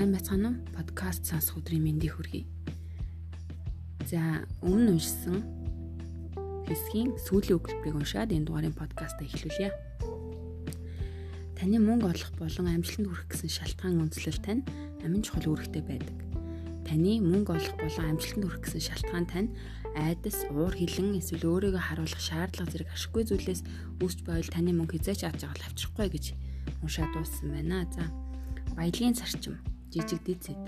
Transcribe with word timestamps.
сайн 0.00 0.16
байцгаана 0.16 0.48
уу? 0.48 0.56
Подкаст 0.72 1.28
сонсох 1.28 1.60
өдрийн 1.60 1.84
мэндийг 1.84 2.16
хүргэе. 2.16 2.48
За, 4.08 4.48
өмнө 4.64 4.96
уншсан 4.96 5.44
хэсгийн 6.64 7.20
сүүлийн 7.20 7.60
өгүүлбэрийг 7.60 8.00
уншаад 8.00 8.32
энэ 8.32 8.48
дугаарын 8.48 8.72
подкаста 8.72 9.28
эхлүүлье. 9.28 9.68
Таны 11.52 11.76
мөнгө 11.84 12.16
олох 12.16 12.32
болон 12.40 12.80
амжилтанд 12.80 13.12
хүрэх 13.12 13.28
гэсэн 13.28 13.52
шалтгаан 13.52 14.00
үндэслэл 14.00 14.40
тань 14.40 14.64
амин 15.04 15.20
чухал 15.20 15.52
үүрэгтэй 15.52 15.84
байдаг. 15.84 16.16
Таны 16.88 17.20
мөнгө 17.20 17.60
олох 17.60 17.76
болон 17.76 18.06
амжилтанд 18.16 18.44
хүрэх 18.48 18.64
гэсэн 18.64 18.80
шалтгаан 18.80 19.26
тань 19.28 19.52
айдас, 20.00 20.48
уур 20.48 20.80
хилэн 20.80 21.20
эсвэл 21.20 21.44
өөрийгөө 21.44 21.76
харуулах 21.76 22.24
шаардлага 22.24 22.72
зэрэг 22.72 22.88
ашиггүй 22.88 23.28
зүйлээс 23.28 23.60
үүсч 24.00 24.24
байвал 24.24 24.48
таны 24.48 24.72
мөнгө 24.72 24.96
хизээч 24.96 25.28
авч 25.28 25.44
авах 25.44 25.60
авчрахгүй 25.68 26.08
гэж 26.08 26.24
уншаад 26.80 27.12
дууссан 27.12 27.52
байна. 27.52 27.84
За, 27.92 28.08
баялагын 28.72 29.12
зарчим 29.12 29.60
жижиг 29.92 30.20
дэд 30.24 30.40
зэт. 30.46 30.62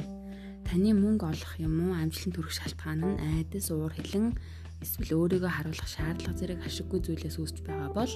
Таны 0.67 0.91
мөнгө 0.95 1.27
олох 1.33 1.53
юм 1.59 1.75
уу 1.83 1.95
амжилтанд 1.99 2.37
хүрэх 2.37 2.55
шалтгаан 2.55 3.01
нь 3.03 3.23
айдас 3.39 3.71
уур 3.71 3.93
хилэн 3.95 4.35
эсвэл 4.83 5.15
өөрийгөө 5.15 5.53
харуулах 5.53 5.89
шаардлага 5.89 6.39
зэрэг 6.39 6.61
ашиггүй 6.67 7.01
зүйлээс 7.07 7.39
үүсч 7.39 7.57
байгаа 7.63 7.91
бол 7.95 8.13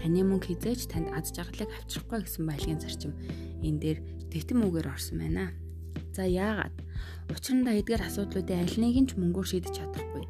таны 0.00 0.20
мөнгө 0.28 0.52
хизээж 0.52 0.92
танд 0.92 1.08
аз 1.16 1.32
жаргалыг 1.32 1.70
авчрахгүй 1.72 2.20
гэсэн 2.20 2.44
баялагын 2.44 2.80
зарчим 2.84 3.12
энэ 3.64 3.80
дээр 3.80 3.98
тэтэн 4.28 4.60
үгээр 4.60 4.92
орсон 4.92 5.16
байна. 5.24 5.56
За 6.12 6.28
яагаад? 6.28 6.76
Учир 7.32 7.56
нь 7.56 7.64
да 7.64 7.72
эдгээр 7.72 8.04
асуудлуудын 8.04 8.60
аль 8.60 8.76
нэг 8.76 8.96
нь 9.00 9.08
ч 9.08 9.16
мөнгөөр 9.16 9.48
шийдэж 9.48 9.72
чадахгүй. 9.72 10.24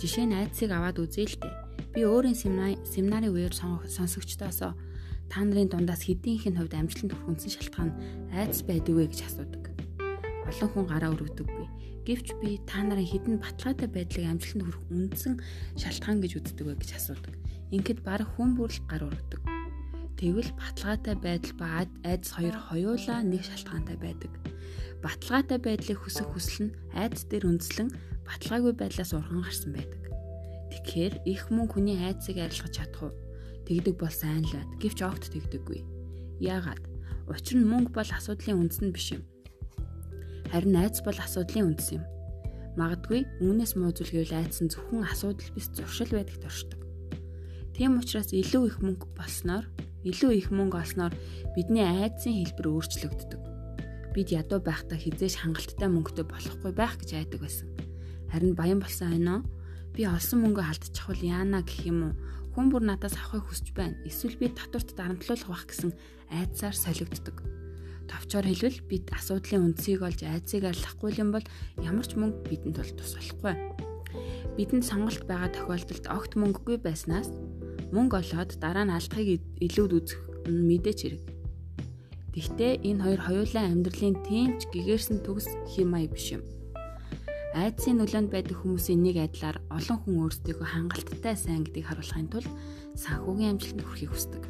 Жишээ 0.00 0.26
нь 0.28 0.36
айдсыг 0.36 0.72
аваад 0.72 0.96
үзээ 0.96 1.26
л 1.28 1.36
дээ. 1.44 1.54
Би 1.92 2.00
өөрийн 2.08 2.36
семинарын 2.36 3.32
үеэр 3.32 3.52
сонсогчдоос 3.52 4.58
та 5.28 5.44
нарын 5.44 5.68
дундаас 5.68 6.08
хэдийнх 6.08 6.48
нь 6.48 6.58
хувьд 6.58 6.74
амжилтанд 6.74 7.12
хүрэх 7.12 7.30
үндсэн 7.30 7.52
шалтгаан 7.52 7.90
айдас 8.32 8.60
байдаг 8.64 8.94
вэ 8.96 9.04
гэж 9.12 9.20
асуудаг. 9.28 9.64
Олон 10.48 10.68
хүн 10.72 10.86
гараа 10.88 11.12
өргөдөггүй. 11.12 11.66
Гэвч 12.08 12.28
би 12.40 12.56
та 12.64 12.80
нарын 12.80 13.04
хідэн 13.04 13.36
баталгаатай 13.36 13.88
байдлыг 13.92 14.24
амжилтанд 14.24 14.64
хүрэх 14.64 14.82
үндсэн 14.88 15.34
шалтгаан 15.76 16.18
гэж 16.24 16.32
үздэг 16.40 16.64
вэ 16.64 16.74
гэж 16.80 16.90
асуудаг. 16.96 17.34
Ингээд 17.68 18.00
баг 18.00 18.24
хүн 18.24 18.56
бүрл 18.56 18.80
гар 18.88 19.04
өргөдөг. 19.04 19.42
Тэгвэл 20.16 20.50
баталгаатай 20.56 21.14
байдал 21.20 21.54
ба 21.60 21.84
айдас 21.84 22.32
хоёр 22.32 22.56
хоёулаа 22.56 23.20
нэг 23.20 23.44
шалтгаантай 23.44 23.96
байдаг. 24.00 24.32
Баталгаатай 25.04 25.58
байдлыг 25.60 26.00
хүсэх 26.00 26.26
хүсэл 26.32 26.72
нь 26.72 26.76
айдас 26.96 27.28
дээр 27.28 27.44
үндэслэн 27.44 27.92
баталгаагүй 28.24 28.72
байдлаас 28.72 29.12
урган 29.12 29.44
гарсан 29.44 29.76
байдаг. 29.76 30.02
Тэгэхээр 30.72 31.14
их 31.28 31.42
мөн 31.54 31.68
хүний 31.68 32.00
айдсыг 32.00 32.40
арилгаж 32.40 32.72
чадах 32.72 33.02
уу? 33.06 33.27
Тэгдэг 33.68 34.00
бол 34.00 34.08
сайн 34.08 34.48
л 34.48 34.56
байд. 34.56 34.70
Гэвч 34.80 34.98
огт 35.04 35.28
тэгдэггүй. 35.28 35.84
Яагаад? 36.40 36.80
Учир 37.28 37.60
нь 37.60 37.68
мөнгө 37.68 37.92
бол 37.92 38.08
асуудлын 38.08 38.64
үндэс 38.64 38.80
нь 38.80 38.94
биш 38.96 39.12
юм. 39.12 39.22
Харин 40.48 40.72
найз 40.72 41.04
бол 41.04 41.18
асуудлын 41.20 41.76
үндэс 41.76 42.00
юм. 42.00 42.04
Магадгүй 42.80 43.28
үүнээс 43.44 43.76
муу 43.76 43.92
зүйл 43.92 44.24
гэвэл 44.24 44.40
айдас 44.40 44.64
нь 44.64 44.72
зөвхөн 44.72 45.04
асуудал 45.04 45.52
биш 45.52 45.68
зуршил 45.76 46.16
байдагт 46.16 46.48
оршдог. 46.48 46.80
Тийм 47.76 48.00
учраас 48.00 48.32
илүү 48.32 48.64
их 48.72 48.76
мөнгө 48.80 49.06
болсноор, 49.12 49.68
илүү 50.08 50.32
их 50.40 50.48
мөнгө 50.48 50.78
олсноор 50.78 51.12
бидний 51.52 51.84
айдсын 51.84 52.38
хэлбэр 52.38 52.70
өөрчлөгддөг. 52.72 53.42
Бид 54.16 54.28
ядуу 54.32 54.64
байхдаа 54.64 54.96
хизээш 54.96 55.44
хангалттай 55.44 55.90
мөнгөтэй 55.92 56.26
болохгүй 56.26 56.72
байх 56.72 56.96
гэж 57.02 57.10
айдаг 57.18 57.44
байсан. 57.44 57.68
Харин 58.32 58.56
баян 58.56 58.80
болсон 58.80 59.12
хойноо 59.12 59.40
би 59.92 60.06
олсон 60.08 60.42
мөнгөө 60.46 60.64
алдчих 60.64 61.04
бол 61.06 61.22
яана 61.22 61.60
гэх 61.66 61.86
юм 61.86 61.98
уу? 62.08 62.14
Хүн 62.58 62.74
бүр 62.74 62.82
надаас 62.90 63.14
авахыг 63.14 63.54
хүсэж 63.54 63.70
байна. 63.70 63.94
Эсвэл 64.02 64.34
би 64.34 64.50
татварт 64.50 64.90
дарамтлуулах 64.98 65.46
байх 65.46 65.70
гэсэн 65.70 65.94
айдсаар 66.26 66.74
солигддог. 66.74 67.46
Товчоор 68.10 68.50
хэлбэл 68.50 68.82
бид 68.90 69.06
асуудлын 69.14 69.78
үндсийг 69.78 70.02
олж 70.02 70.26
айцыг 70.26 70.66
арилгахгүй 70.66 71.22
юм 71.22 71.30
бол 71.30 71.46
ямар 71.78 72.02
ч 72.02 72.18
мөнгө 72.18 72.50
бидэнд 72.50 72.82
бол 72.82 72.92
тус 72.98 73.14
болохгүй. 73.14 73.54
Бидэнд 74.58 74.82
сонголт 74.82 75.22
байгаа 75.30 75.54
тохиолдолд 75.54 76.06
огт 76.10 76.32
мөнгөгүй 76.34 76.82
байснаас 76.82 77.30
мөнгө 77.94 78.26
олоод 78.26 78.50
дараа 78.58 78.90
нь 78.90 78.96
алдахыг 78.98 79.38
илүүд 79.62 79.92
үзэх 79.94 80.22
нь 80.50 80.66
мэдээч 80.66 80.98
хэрэг. 81.06 81.24
Гэхдээ 82.34 82.72
энэ 82.90 83.02
хоёр 83.06 83.20
хоёулаа 83.22 83.70
амьдралын 83.70 84.18
тийм 84.26 84.58
ч 84.58 84.66
гэгэрсэн 84.74 85.22
төгс 85.22 85.46
химай 85.70 86.10
биш 86.10 86.34
юм. 86.34 86.42
Айдсын 87.56 87.96
нөлөөнд 87.96 88.28
байдаг 88.28 88.60
хүмүүсийн 88.60 89.00
нэг 89.00 89.16
айдлаар 89.24 89.56
олон 89.72 89.98
хүн 90.04 90.20
өөрсдийгөө 90.20 90.68
хангалттай 90.68 91.32
сайн 91.32 91.64
гэдгийг 91.64 91.88
харуулахын 91.88 92.28
тулд 92.28 92.52
санхүүгийн 93.00 93.56
амжилтанд 93.56 93.88
хүрэхийг 93.88 94.12
хүсдэг. 94.12 94.44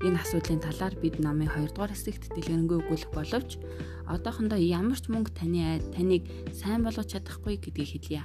Энэ 0.00 0.20
асуудлын 0.24 0.64
талаар 0.64 0.96
бид 0.96 1.20
номын 1.20 1.52
2 1.52 1.76
дугаар 1.76 1.92
хэсэгт 1.92 2.32
дэлгэрэнгүй 2.32 2.76
өгүүлэх 2.80 3.12
боловч 3.12 3.60
одоохондоо 4.08 4.56
ямар 4.56 4.96
ч 4.96 5.12
мөнгө 5.12 5.36
таны 5.36 5.60
айд 5.60 5.84
таныг 5.92 6.24
сайн 6.56 6.88
болгож 6.88 7.04
чадахгүй 7.04 7.60
гэдгийг 7.60 8.00
хэлье. 8.00 8.24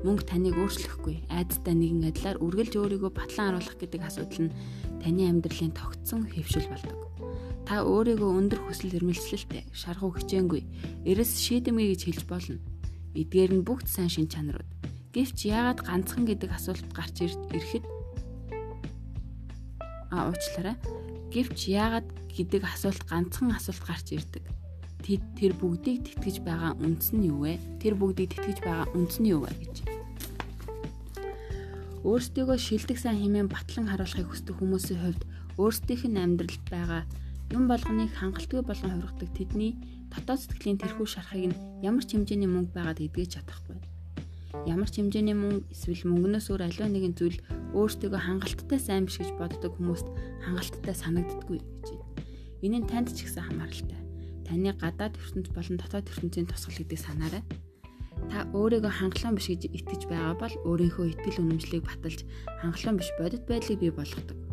Мөнгө 0.00 0.24
таныг 0.24 0.56
өөрчлөхгүй, 0.56 1.28
айдтай 1.28 1.76
нэгэн 1.76 2.08
адилаар 2.08 2.40
үргэлж 2.40 2.72
өөрийгөө 2.72 3.12
батлан 3.12 3.60
харуулах 3.60 3.76
гэдэг 3.76 4.00
асуудал 4.00 4.48
нь 4.48 4.54
таны 5.04 5.28
амьдралын 5.28 5.76
тогтсон 5.76 6.24
хэвшил 6.24 6.72
болдог. 6.72 6.96
Та 7.68 7.84
өөрийгөө 7.84 8.30
өндөр 8.32 8.60
хүсэл 8.64 8.96
эрмэлзлэлтэй, 8.96 9.68
шаргуу 9.76 10.16
хичээнгүй, 10.16 10.64
эрэс 11.04 11.36
шийдэмгий 11.44 11.92
гэж 11.92 12.02
хэлж 12.08 12.24
болно 12.24 12.69
Эдгээр 13.14 13.52
нь 13.58 13.66
бүгд 13.66 13.90
сайн 13.90 14.06
шин 14.06 14.30
чанарууд. 14.30 14.70
Гэвч 15.10 15.50
яагаад 15.50 15.82
ганцхан 15.82 16.22
гэдэг 16.30 16.50
асуулт 16.54 16.86
гарч 16.94 17.26
ирэхэд 17.26 17.82
а 20.14 20.30
уучлаарай. 20.30 20.78
Гэвч 21.34 21.66
яагаад 21.66 22.06
гэдэг 22.30 22.62
асуулт 22.62 23.02
ганцхан 23.10 23.50
асуулт 23.50 23.82
гарч 23.82 24.14
ирдэг. 24.14 24.46
Тэр 25.02 25.52
бүгдийг 25.58 26.06
тэтгэж 26.06 26.46
байгаа 26.46 26.78
үндэс 26.78 27.10
нь 27.18 27.26
юу 27.26 27.42
вэ? 27.42 27.58
Тэр 27.82 27.98
бүгдийг 27.98 28.30
тэтгэж 28.30 28.62
байгаа 28.62 28.86
үндэс 28.94 29.18
нь 29.18 29.30
юу 29.34 29.42
вэ 29.42 29.50
гэж. 29.58 29.76
Өөрсдийгөө 32.06 32.58
шилдэг 32.62 32.98
сайн 32.98 33.18
хэмээн 33.18 33.50
батлан 33.50 33.90
харуулахыг 33.90 34.30
хүсдэг 34.30 34.54
хүмүүсийн 34.54 35.02
хувьд 35.02 35.22
өөрсдийнх 35.58 36.04
нь 36.06 36.22
амьдралд 36.22 36.64
байгаа 36.70 37.02
юм 37.50 37.66
болгоныг 37.66 38.14
хангалтгүй 38.14 38.62
болгон 38.62 39.02
хувиргадаг 39.02 39.30
тэдний 39.34 39.74
дотоод 40.10 40.40
сэтгэлийн 40.42 40.78
тэрхүү 40.82 41.06
шарахыг 41.06 41.54
нь 41.54 41.58
ямар 41.86 42.04
ч 42.04 42.18
хэмжээний 42.18 42.50
мөнгө 42.50 42.74
байгаад 42.74 42.98
эдгэж 42.98 43.38
чадахгүй. 43.38 43.78
Ямар 44.66 44.90
ч 44.90 44.98
хэмжээний 44.98 45.36
мөнгө 45.38 45.70
эсвэл 45.70 46.10
мөнгнөөс 46.10 46.46
өөр 46.50 46.62
аливаа 46.66 46.90
нэгэн 46.90 47.14
зүйл 47.14 47.38
өөртөө 47.78 48.18
хангалттай 48.18 48.80
сайн 48.82 49.06
биш 49.06 49.22
гэж 49.22 49.30
боддог 49.38 49.72
хүмүүст 49.78 50.08
хангалттай 50.42 50.94
санагддаггүй 50.98 51.58
гэж 51.62 51.86
байна. 51.94 52.06
Энэ 52.66 52.78
нь 52.82 52.88
танд 52.90 53.08
ч 53.14 53.24
ихсэн 53.24 53.46
хамааралтай. 53.46 54.00
Таны 54.44 54.74
гадаад 54.74 55.14
ертөнц 55.14 55.48
болон 55.54 55.78
дотоод 55.78 56.10
ертөнцийн 56.10 56.50
тусгал 56.50 56.82
гэдэг 56.82 56.98
санаарай. 56.98 57.42
Та 58.26 58.50
өөрийгөө 58.50 58.90
хангалуун 58.90 59.38
биш 59.38 59.48
гэж 59.54 59.70
итгэж 59.70 60.02
байгаа 60.10 60.34
бол 60.34 60.54
өөрийнхөө 60.66 61.06
итгэл 61.14 61.40
үнэмшлийг 61.46 61.86
баталж 61.86 62.26
хангалуун 62.58 62.98
биш 62.98 63.10
бодит 63.16 63.46
байдлыг 63.46 63.78
бий 63.78 63.94
болгодог 63.94 64.49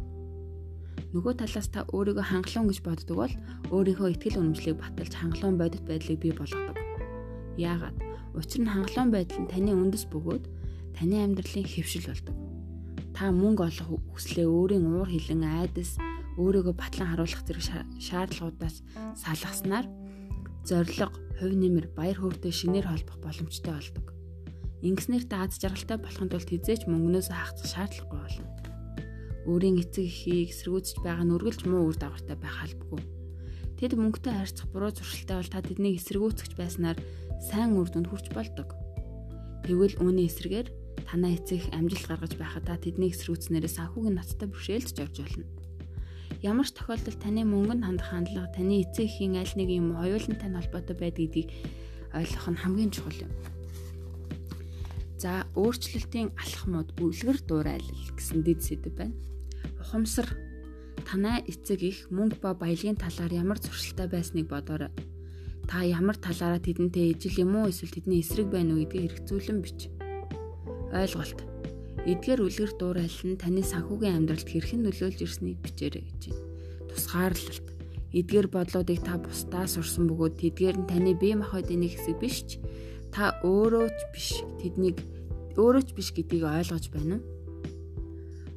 нөгөө 1.15 1.39
талаас 1.39 1.67
та 1.71 1.87
өөрийгөө 1.95 2.25
хангалуун 2.27 2.67
гэж 2.67 2.79
боддог 2.83 3.15
бол 3.15 3.33
өөрийнхөө 3.71 4.11
ихтгэл 4.11 4.39
үнэмшлийг 4.43 4.75
баталж 4.75 5.13
хангалуун 5.15 5.55
бодит 5.55 5.83
байдлыг 5.87 6.19
бий 6.19 6.33
болгодог. 6.35 6.75
Яагаад? 7.55 7.95
Учир 8.35 8.67
нь 8.67 8.73
хангалуун 8.75 9.11
байдал 9.15 9.39
нь 9.39 9.47
таны 9.47 9.71
үндэс 9.71 10.05
бөгөөд 10.11 10.43
таны 10.99 11.15
амьдралын 11.23 11.63
хэвшил 11.63 12.11
болдог. 12.11 12.35
Та 13.15 13.31
мөнгө 13.31 13.63
олох 13.71 13.89
хүслээ 14.19 14.47
өөрийн 14.51 14.83
уур 14.83 15.07
хилэн 15.07 15.47
айдас 15.47 15.95
өөрийгөө 16.35 16.75
батлан 16.75 17.07
харуулах 17.15 17.41
зэрэг 17.47 17.63
шаардлагуудаас 18.03 18.83
салгаснаар 19.15 19.87
зориг, 20.67 21.15
хувь 21.39 21.55
нэмэр, 21.55 21.95
баяр 21.95 22.19
хөөртэй 22.19 22.51
шинээр 22.51 22.91
холбох 22.91 23.17
боломжтой 23.23 23.73
болдог. 23.79 24.11
Ингэснээр 24.83 25.25
та 25.25 25.47
аз 25.47 25.57
жаргалтай 25.57 25.97
болохын 25.97 26.29
тулд 26.29 26.51
хизээч 26.51 26.85
мөнгнөөс 26.85 27.31
хаах 27.33 27.57
шаардлагагүй 27.57 28.19
болно 28.21 28.56
өөрийн 29.47 29.79
эцэг 29.79 30.03
эхийг 30.03 30.51
эсэргүүцэж 30.51 30.99
байгаа 30.99 31.23
нь 31.23 31.35
үргэлж 31.39 31.63
муу 31.71 31.87
үр 31.87 31.95
дагавартай 31.95 32.35
байх 32.35 32.67
албагүй. 32.67 32.99
Тэд 33.79 33.95
мөнгөтэй 33.95 34.35
харьцах 34.35 34.67
буруу 34.75 34.91
зуршилтай 34.91 35.39
бол 35.39 35.47
та 35.47 35.63
тэднийг 35.63 36.03
эсэргүүцэж 36.03 36.51
байснаар 36.59 36.99
сайн 37.39 37.79
үр 37.79 37.87
дүнд 37.87 38.11
хүрч 38.11 38.27
болдог. 38.35 38.75
Тэгвэл 39.63 40.03
үүний 40.03 40.27
эсрэгээр 40.27 40.67
танаа 41.07 41.31
эцэг 41.31 41.63
амжилт 41.71 42.11
гаргаж 42.11 42.33
байхад 42.35 42.67
та 42.67 42.75
тэднийг 42.75 43.15
эсэргүүцснээрээ 43.15 43.71
санхүүгийн 43.71 44.19
ноцтой 44.19 44.47
бэрхшээлж 44.51 44.97
орж 44.99 45.15
болно. 45.23 45.45
Ямар 46.43 46.67
ч 46.67 46.75
тохиолдолд 46.75 47.19
таны 47.23 47.47
мөнгөнд 47.47 47.87
хандах 47.87 48.11
хандлага 48.11 48.51
таны 48.51 48.83
эцэг 48.83 49.07
эхийн 49.07 49.39
аль 49.39 49.55
нэг 49.55 49.69
юм 49.71 49.95
хоёулантай 49.95 50.51
холбоотой 50.51 50.95
байдгийг 50.99 51.47
ойлгох 52.11 52.47
нь 52.51 52.61
хамгийн 52.61 52.91
чухал 52.91 53.23
юм. 53.23 53.31
За 55.17 55.47
өөрчлөлтийн 55.55 56.35
алхмууд 56.35 56.99
үлгэр 56.99 57.39
дуурайлал 57.47 58.03
гэсэн 58.13 58.43
дэд 58.43 58.61
сэдв 58.61 58.93
байна 58.93 59.15
ухамсар 59.87 60.27
танай 61.07 61.39
эцэг 61.47 61.79
их 61.79 62.11
мөнгө 62.11 62.43
ба 62.43 62.51
баялагын 62.51 62.99
талаар 62.99 63.31
ямар 63.31 63.55
зуршилтай 63.55 64.11
байсныг 64.11 64.51
бодоорой. 64.51 64.91
Та 65.63 65.79
ямар 65.87 66.19
талаараа 66.19 66.59
тэдэнтэй 66.59 67.15
ижил 67.15 67.47
юм 67.47 67.55
уу 67.55 67.71
эсвэл 67.71 67.95
тэдний 67.95 68.19
эсрэг 68.19 68.51
байна 68.51 68.75
уу 68.75 68.83
гэдгийг 68.83 69.15
хэрэгцүүлэн 69.15 69.59
бич. 69.63 69.87
Ойлголт. 70.91 71.39
Эдгээр 72.03 72.43
үлгэр 72.43 72.71
дуурайлал 72.75 73.23
нь 73.31 73.39
таны 73.39 73.63
санхүүгийн 73.63 74.27
амьдралд 74.27 74.47
хэрхэн 74.47 74.83
нөлөөлж 74.83 75.19
ирснийг 75.23 75.59
бичээрэй 75.63 76.03
гэж 76.03 76.21
байна. 76.35 76.43
Тусгаарлалт. 76.91 77.67
Эдгээр 78.11 78.47
бодлуудыг 78.51 78.99
та 79.07 79.15
бусдаас 79.19 79.79
сурсан 79.79 80.11
бөгөөд 80.11 80.35
тэдгээр 80.35 80.77
нь 80.83 80.89
таны 80.91 81.15
бие 81.15 81.39
махбодын 81.39 81.79
нэг 81.83 81.95
хэсэг 81.95 82.19
биш 82.19 82.43
ч 82.43 82.49
та 83.15 83.39
өөрөө 83.43 83.87
ч 83.87 83.99
биш 84.11 84.27
тэднийг 84.59 84.99
өөрөө 85.55 85.83
ч 85.83 85.89
биш 85.95 86.11
гэдгийг 86.11 86.43
ойлгож 86.43 86.85
байна 86.91 87.19
уу? 87.19 87.36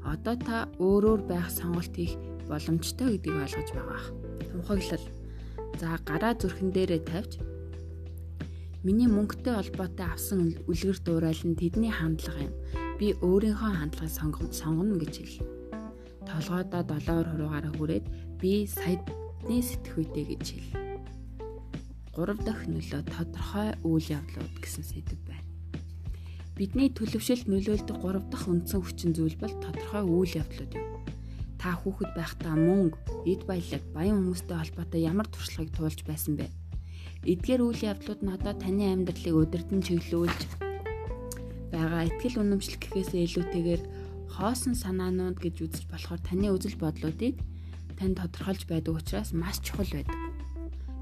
Одоо 0.04 0.36
та 0.36 0.56
өөрөөр 0.80 1.22
байх 1.28 1.48
сонголт 1.52 1.94
хийх 1.96 2.16
боломжтой 2.48 3.18
гэдгийг 3.18 3.36
ойлгож 3.44 3.70
байгаа. 3.76 4.02
Тунхаглал. 4.50 5.06
За 5.80 5.96
гараа 6.08 6.34
зүрхэн 6.34 6.70
дээрээ 6.72 7.02
тавьж 7.04 7.32
Миний 8.80 9.12
мөнгөтэй 9.12 9.52
холбоотой 9.52 10.08
авсан 10.08 10.56
үлгэр 10.64 11.04
дуурайл 11.04 11.42
нь 11.44 11.52
тэдний 11.52 11.92
хандлага 11.92 12.48
юм. 12.48 12.54
Би 12.96 13.12
өөрийнхөө 13.20 13.72
хандлагыг 13.76 14.56
сонгоно 14.56 14.96
гэж 14.96 15.14
хэл. 15.20 15.44
Толгойдоо 16.24 16.82
долоор 16.88 17.26
хуруугаараа 17.28 17.76
хүрээд 17.76 18.06
би 18.40 18.64
саяны 18.64 19.60
сэтгхүйтэй 19.60 20.24
гэж 20.32 20.44
хэл. 20.56 20.72
3 22.16 22.40
дахь 22.40 22.64
нөлөө 22.72 23.02
тодорхой 23.04 23.68
үйл 23.84 24.06
явдлууд 24.16 24.54
гэсэн 24.64 24.84
сэдв 24.88 25.20
байна. 25.28 25.49
Бидний 26.60 26.92
төлөвшөлт 26.92 27.48
нөлөөлдөг 27.48 28.04
3 28.04 28.28
дахь 28.28 28.44
үндсэн 28.44 28.84
хүчин 28.84 29.16
зүйл 29.16 29.32
бол 29.40 29.54
тодорхой 29.64 30.04
үйл 30.04 30.44
явдлууд 30.44 30.76
юм. 30.76 30.84
Та 31.56 31.72
хүүхэд 31.72 32.12
байхдаа 32.12 32.52
мөнгө, 32.52 33.00
эд 33.24 33.48
баялаг, 33.48 33.80
баян 33.96 34.20
хүмүүстэй 34.20 34.60
холбоотой 34.60 35.00
ямар 35.00 35.24
туршлагыг 35.32 35.72
туулж 35.72 36.04
байсан 36.04 36.36
бэ? 36.36 36.52
Эдгээр 37.24 37.64
үйл 37.64 37.80
явдлууд 37.80 38.20
одоо 38.28 38.52
таны 38.60 38.92
амьдралыг 38.92 39.40
өдөртөн 39.40 39.80
чиглүүлж 39.88 40.40
байгаа 41.72 42.12
ихтгэл 42.12 42.44
үнэмшлэх 42.44 42.76
гэхээсээ 42.76 43.24
илүүтэйгээр 43.24 43.82
хоосон 44.36 44.76
санаанууд 44.76 45.40
гэж 45.40 45.64
үзэж 45.64 45.88
болохоор 45.88 46.20
таны 46.20 46.52
үзэл 46.52 46.76
бодлуудыг 46.76 47.40
танд 47.96 48.20
тодорхойлж 48.20 48.68
байдаг 48.68 49.00
учраас 49.00 49.32
маш 49.32 49.64
чухал 49.64 49.88
байдаг. 49.96 50.12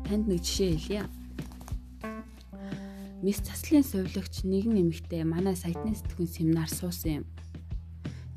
Танд 0.07 0.31
нэг 0.31 0.39
жишээ 0.39 0.79
хэлье. 0.79 1.03
Мис 3.23 3.43
заслын 3.43 3.83
сувилагч 3.83 4.47
нэгэн 4.47 4.79
эмэгтэй 4.83 5.27
манай 5.27 5.59
сайтны 5.59 5.95
сэтгүүн 5.95 6.29
семинар 6.31 6.71
суусан 6.71 7.23
юм. 7.23 7.25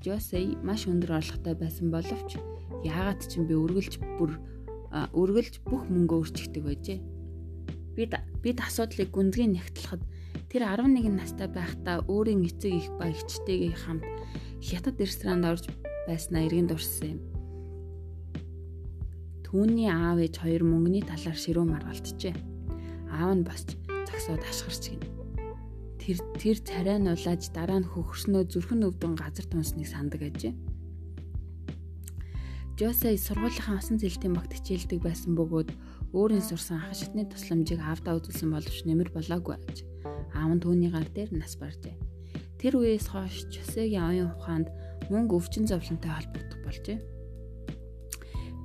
Жосей 0.02 0.58
маш 0.66 0.90
өндөр 0.90 1.22
орлоготой 1.22 1.54
байсан 1.54 1.94
боловч 1.94 2.42
яагаад 2.82 3.22
ч 3.22 3.38
юм 3.38 3.46
би 3.46 3.54
үргэлж 3.54 4.02
бүр 4.18 4.42
үргэлж 5.14 5.62
бүх 5.70 5.86
мөнгөө 5.86 6.18
өрчигдөг 6.26 6.64
байжээ 6.66 7.00
Бид 7.96 8.16
бид 8.40 8.58
асуудлыг 8.64 9.12
гүнзгий 9.12 9.52
нягтлахад 9.52 10.00
тэр 10.48 10.64
11 10.64 11.12
настай 11.12 11.48
байхдаа 11.52 12.08
өөрийн 12.08 12.48
эцэг 12.48 12.72
их 12.72 12.88
ба 12.96 13.12
эгчтэйгээ 13.12 13.76
хамт 13.76 14.08
хятад 14.64 14.96
ресторанд 14.96 15.44
орж 15.44 15.68
байснаа 16.08 16.48
иргэн 16.48 16.72
дурсан 16.72 17.20
юм. 17.20 17.22
Түүний 19.44 19.92
аав 19.92 20.24
ээж 20.24 20.40
хоёр 20.40 20.64
мөнгөний 20.64 21.04
талаар 21.04 21.36
ширүү 21.36 21.66
маргалджээ. 21.68 22.36
Аав 23.12 23.32
нь 23.36 23.44
босч 23.44 23.76
загсаад 24.12 24.44
ашгарч 24.44 24.84
гин. 24.92 25.02
Тэр 26.02 26.18
тэр 26.36 26.58
царай 26.60 27.00
нь 27.00 27.08
улааж 27.08 27.48
дараа 27.56 27.80
нь 27.80 27.88
хөхрснөө 27.88 28.44
зүрхэн 28.52 28.84
өвдөн 28.92 29.16
газар 29.16 29.46
тунсныг 29.48 29.88
сандаг 29.88 30.22
ажээ. 30.28 30.52
Жосей 32.76 33.16
сургуулийнхаа 33.16 33.80
усан 33.80 34.02
зэлтийн 34.02 34.36
багт 34.36 34.52
хичээлдэг 34.52 35.00
байсан 35.00 35.38
бөгөөд 35.38 35.70
өөрийн 36.18 36.44
сурсан 36.44 36.82
ах 36.82 36.98
шатны 36.98 37.24
тусламжийг 37.30 37.80
аавдаа 37.80 38.18
үзүүлсэн 38.20 38.50
боловч 38.52 38.84
нэмэр 38.84 39.14
болоогүй 39.14 39.56
аж. 39.56 39.86
Аав 40.34 40.52
нь 40.58 40.64
түүний 40.66 40.90
гар 40.90 41.08
дээр 41.14 41.32
нас 41.38 41.56
баржээ. 41.62 41.96
Тэр 42.58 42.82
үеэс 42.82 43.08
хойш 43.14 43.48
Жосегийн 43.54 44.10
оюун 44.10 44.34
ухаанд 44.34 44.68
мөнгө 45.14 45.38
өвчин 45.38 45.70
зовлонтой 45.70 46.12
холбогдох 46.12 46.60
болжээ. 46.66 47.00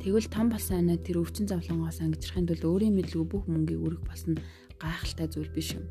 Тэгвэл 0.00 0.32
том 0.32 0.48
болсон 0.48 0.80
анаа 0.80 0.96
тэр 0.96 1.20
өвчин 1.20 1.44
зовлонгоос 1.50 2.00
ангижрахын 2.00 2.48
тулд 2.48 2.64
өөрийн 2.64 2.96
мэдлгүй 2.96 3.26
бүх 3.28 3.44
мөнгийг 3.50 3.84
өргөх 3.84 4.04
болсон 4.08 4.40
гайхалтай 4.80 5.28
зүйл 5.28 5.50
биш 5.52 5.76
юм. 5.76 5.84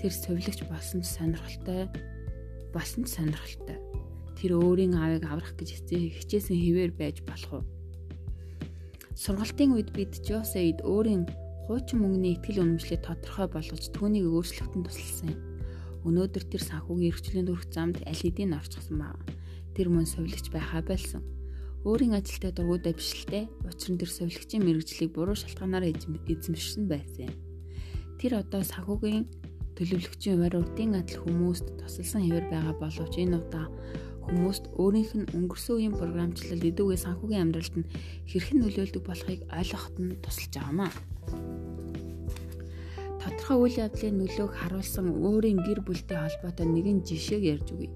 Тэр 0.00 0.12
совилогч 0.12 0.60
болсон 0.68 1.00
ч 1.02 1.06
сонирхолтой 1.08 1.88
болсон 2.74 3.06
ч 3.06 3.14
сонирхолтой. 3.14 3.78
Тэр 4.34 4.58
өөрийн 4.58 4.98
аавыг 4.98 5.24
аврах 5.30 5.54
гэж 5.54 5.86
хичээсэн 5.86 6.58
хിവэр 6.58 6.90
байж 6.90 7.22
болох 7.22 7.62
уу? 7.62 7.64
Сургалтын 9.14 9.78
үед 9.78 9.94
бид 9.94 10.18
Жосейд 10.26 10.82
өөрийн 10.82 11.30
хуучин 11.70 12.02
мөнгөний 12.02 12.34
ихтгэл 12.34 12.66
үнэмшлээ 12.66 13.00
тодорхой 13.06 13.46
болгож 13.46 13.84
түүнийг 13.94 14.26
өөрчлөлтөнд 14.26 14.90
тусалсан 14.90 15.28
юм. 15.30 15.40
Өнөөдөр 16.02 16.44
тэр 16.50 16.62
санхүүгийн 16.66 17.10
эрхчлэлийн 17.14 17.46
дөрөх 17.46 17.70
замд 17.70 18.02
аль 18.02 18.20
хэдийн 18.20 18.58
орчихсон 18.58 18.98
байна. 19.00 19.22
Тэр 19.78 19.88
мөн 19.88 20.04
сувилагч 20.04 20.50
байхаа 20.50 20.82
болсон. 20.82 21.22
Өөрийн 21.86 22.18
ажилтай 22.18 22.52
дургуудаа 22.52 22.92
бишлээ. 22.92 23.48
Учир 23.70 23.90
нь 23.94 24.00
тэр 24.02 24.10
сувилагчийн 24.10 24.66
мэрэгжлийг 24.66 25.14
буруу 25.14 25.38
шалтгаанаар 25.38 25.94
эзэмшсэн 25.94 26.84
байсан 26.90 27.30
юм. 27.30 27.53
Тэр 28.24 28.40
одоо 28.40 28.64
санхүүгийн 28.64 29.28
төлөвлөгчийн 29.76 30.40
хуваар 30.40 30.56
урдын 30.64 30.96
адил 30.96 31.20
хүмүүст 31.28 31.76
тусалсан 31.76 32.24
хэвээр 32.24 32.48
байгаа 32.48 32.72
боловч 32.80 33.20
энэ 33.20 33.36
удаа 33.36 33.68
хүмүүст 34.24 34.64
өөрийнх 34.80 35.12
нь 35.12 35.28
өнгөрсөн 35.36 35.76
үеийн 35.76 35.92
програмчлал 35.92 36.64
эдүүгээ 36.64 37.04
санхүүгийн 37.04 37.44
амьдралд 37.44 37.74
нь 37.84 37.90
хэрхэн 38.24 38.58
нөлөөлдөг 38.64 39.04
болохыг 39.04 39.40
ойлгоход 39.52 39.96
нь 40.00 40.16
тусалж 40.24 40.52
байгаамаа. 40.56 40.92
Тодорхой 43.20 43.58
үйл 43.60 43.76
явдлын 43.84 44.16
нөлөөг 44.16 44.52
харуулсан 44.56 45.06
өөрийн 45.20 45.60
гэр 45.60 45.84
бүлтэй 45.84 46.16
холбоотой 46.16 46.64
нэгэн 46.64 47.04
жишээг 47.04 47.44
ярьж 47.44 47.76
өгье. 47.76 47.92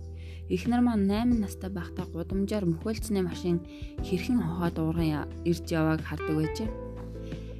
Эхнэр 0.52 0.84
маань 0.84 1.08
8 1.08 1.40
настай 1.40 1.72
байхдаа 1.72 2.04
гудамжаар 2.12 2.68
мөхөлцсөний 2.68 3.24
машин 3.24 3.64
хэрхэн 4.04 4.44
хохоод 4.44 4.76
уурган 4.76 5.24
ирж 5.48 5.64
явааг 5.72 6.04
хардаг 6.04 6.36
байжээ. 6.36 6.87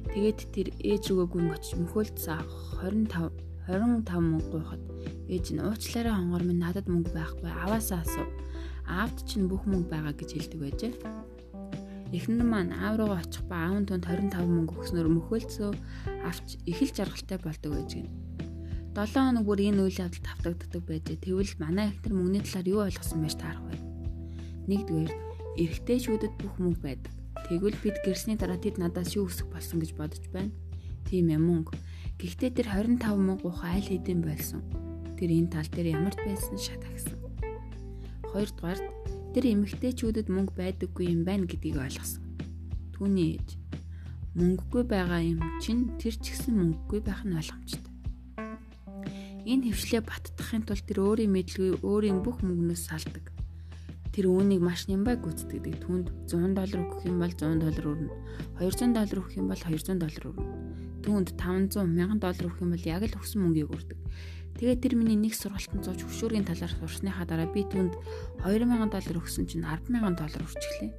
Тэгээд 0.09 0.39
тэр 0.49 0.67
ээж 0.81 1.03
рүүгээ 1.13 1.29
гүн 1.29 1.47
очиж 1.53 1.73
мөхөлцсөн 1.77 2.41
25 2.81 3.29
25 3.69 4.09
мөнгө 4.09 4.49
гуйхад 4.49 4.83
ээж 5.29 5.45
нь 5.53 5.61
уучлаарай 5.61 6.13
хонгор 6.17 6.43
минь 6.45 6.63
надад 6.65 6.89
мөнгө 6.89 7.13
байхгүй 7.13 7.51
аваасаа 7.53 8.01
асуу 8.01 8.25
аавд 8.89 9.17
чинь 9.29 9.45
бүх 9.45 9.69
мөнгө 9.69 9.93
байгаа 9.93 10.13
гэж 10.17 10.29
хэлдэг 10.33 10.59
байжээ. 10.65 10.93
Эхнэр 12.09 12.41
маань 12.41 12.73
аав 12.73 12.97
руугаа 12.97 13.21
очих 13.21 13.45
ба 13.45 13.69
аав 13.69 13.85
тунд 13.85 14.09
25 14.09 14.49
мөнгө 14.49 14.73
өгснөөр 14.81 15.09
мөхөлцөө 15.13 15.71
авч 16.25 16.57
их 16.65 16.81
л 16.81 16.95
жаргалтай 16.97 17.37
болдог 17.37 17.71
байж 17.77 17.89
гин. 17.93 18.09
7 18.97 19.13
хоног 19.13 19.45
бүр 19.45 19.61
энэ 19.61 19.85
үйл 19.85 20.01
явдалд 20.01 20.25
тавтагддаг 20.25 20.83
байжээ. 20.89 21.21
Тэгвэл 21.21 21.53
манай 21.61 21.93
эхнэр 21.93 22.13
мөнгөний 22.17 22.41
талаар 22.41 22.67
юу 22.73 22.81
ойлгосон 22.89 23.21
байж 23.21 23.35
таарах 23.37 23.65
вэ? 23.69 23.77
Нэгдүгээр 24.73 25.11
эрэгтэйчүүдэд 25.61 26.33
бүх 26.41 26.55
мөнгө 26.57 26.81
байдаг. 26.81 27.08
Тэгвэл 27.49 27.81
бид 27.81 27.97
гэрсний 28.05 28.37
дараа 28.37 28.61
тэд 28.61 28.77
надаас 28.77 29.17
юу 29.17 29.25
өсөх 29.25 29.49
болсон 29.49 29.81
гэж 29.81 29.97
бодож 29.97 30.21
байна. 30.29 30.53
Тийм 31.09 31.33
ээ 31.33 31.41
мөнгө. 31.41 31.73
Гэхдээ 32.21 32.61
тэр 32.61 32.67
25 32.77 33.01
мөнгө 33.17 33.49
ухаан 33.49 33.81
аль 33.81 33.89
хэдийн 33.89 34.21
болсон. 34.21 34.61
Тэр 35.17 35.33
энэ 35.33 35.49
тал 35.49 35.65
дээр 35.65 35.97
ямар 35.97 36.13
ч 36.13 36.21
байсан 36.29 36.61
шатагсан. 36.61 37.17
Хоёрдугаард 38.29 38.85
тэр 39.33 39.49
эмэгтэйчүүдэд 39.49 40.29
мөнгө 40.29 40.53
байдаггүй 40.61 41.09
юм 41.09 41.25
байна 41.25 41.49
гэдгийг 41.49 41.81
ойлгосон. 41.81 42.21
Түүний 42.93 43.41
ээж 43.41 43.57
мөнгөгүй 44.37 44.83
байгаа 44.85 45.21
юм 45.25 45.41
чинь 45.57 45.89
тэр 45.97 46.13
ч 46.21 46.37
гэсэн 46.37 46.53
мөнгөгүй 46.53 47.01
байх 47.01 47.25
нь 47.25 47.33
ойлгомжтой. 47.33 47.93
Энэ 49.49 49.73
хөвшлээ 49.73 50.05
баттахын 50.05 50.69
тулд 50.69 50.85
тэр 50.85 51.01
өөрийн 51.01 51.33
мэдлгүй 51.33 51.81
өөрийн 51.81 52.21
бүх 52.21 52.45
мөнгнөөс 52.45 52.93
салдаг. 52.93 53.25
Тэр 54.19 54.35
үүнийг 54.35 54.59
маш 54.59 54.83
нямбай 54.91 55.15
гүйцэтгэдэг. 55.15 55.79
Түүнд 55.87 56.11
100 56.27 56.51
доллар 56.51 56.83
өгөх 56.83 57.07
юм 57.07 57.23
бол 57.23 57.31
100 57.31 57.55
доллар 57.63 57.85
өрнө. 57.87 58.11
200 58.59 58.91
доллар 58.91 59.15
өгөх 59.23 59.39
юм 59.39 59.47
бол 59.47 59.55
200 59.63 59.95
доллар 59.95 60.25
өрнө. 60.27 60.47
Түүнд 61.07 61.29
500 61.39 61.87
1000 61.87 62.19
доллар 62.19 62.47
өгөх 62.51 62.59
юм 62.59 62.75
бол 62.75 62.83
яг 62.83 63.07
л 63.07 63.15
өгсөн 63.15 63.39
мөнгийг 63.39 63.71
өрдөг. 63.71 63.95
Тэгээд 64.59 64.83
тэр 64.83 64.93
миний 64.99 65.15
нэг 65.15 65.39
сургалтанд 65.39 65.87
зууж 65.87 66.03
хөшүүрийн 66.03 66.43
талаар 66.43 66.67
сурсныхаа 66.67 67.23
дараа 67.31 67.47
би 67.47 67.63
түнд 67.63 67.95
2000 68.43 68.91
доллар 68.91 69.17
өгсөн 69.23 69.47
чинь 69.47 69.63
100000 69.63 70.19
доллар 70.19 70.43
өрчихлээ. 70.43 70.91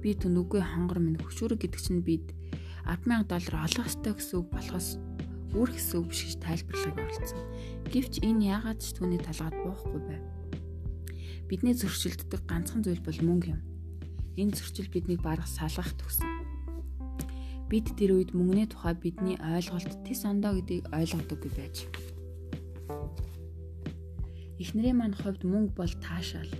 Би 0.00 0.16
түн 0.16 0.40
үгүй 0.40 0.64
хонгор 0.64 1.04
минь 1.04 1.20
хөшүүрэг 1.20 1.68
гэдэг 1.68 1.80
чинь 1.84 2.00
бид 2.00 2.32
100000 2.88 3.28
доллар 3.28 3.68
олох 3.68 3.92
ёстой 3.92 4.16
гэсэн 4.16 4.40
үг 4.40 4.48
болохоос 4.56 4.96
үр 5.52 5.68
гэсэн 5.68 6.00
үг 6.00 6.08
биш 6.08 6.32
гэж 6.32 6.40
тайлбарлахыг 6.40 6.96
оролцсон. 6.96 7.44
Гэвч 7.92 8.24
энэ 8.24 8.56
яагаад 8.56 8.80
ч 8.80 8.96
түүний 8.96 9.20
талгаад 9.20 9.52
буухгүй 9.52 10.00
байв. 10.08 10.41
Бидний 11.48 11.74
зөрчилддөг 11.74 12.42
ганцхан 12.46 12.82
зүйл 12.82 13.02
бол 13.02 13.18
мөнгө 13.22 13.48
юм. 13.54 13.60
Энэ 14.36 14.56
зөрчил 14.56 14.88
биднийг 14.92 15.20
барах 15.22 15.48
салгах 15.48 15.92
төгсөн. 15.98 16.28
Бид 17.68 17.88
тэр 17.96 18.16
үед 18.16 18.36
мөнгөний 18.36 18.68
тухай 18.68 18.92
бидний 18.92 19.36
ойлголт 19.40 20.04
тис 20.04 20.24
ондоо 20.28 20.56
гэдгийг 20.56 20.92
ойлгодоггүй 20.92 21.52
байж. 21.56 21.76
Эхнэрийн 24.60 24.98
маань 25.00 25.16
хувьд 25.16 25.42
мөнгө 25.42 25.72
бол 25.74 25.94
таашаал 26.04 26.52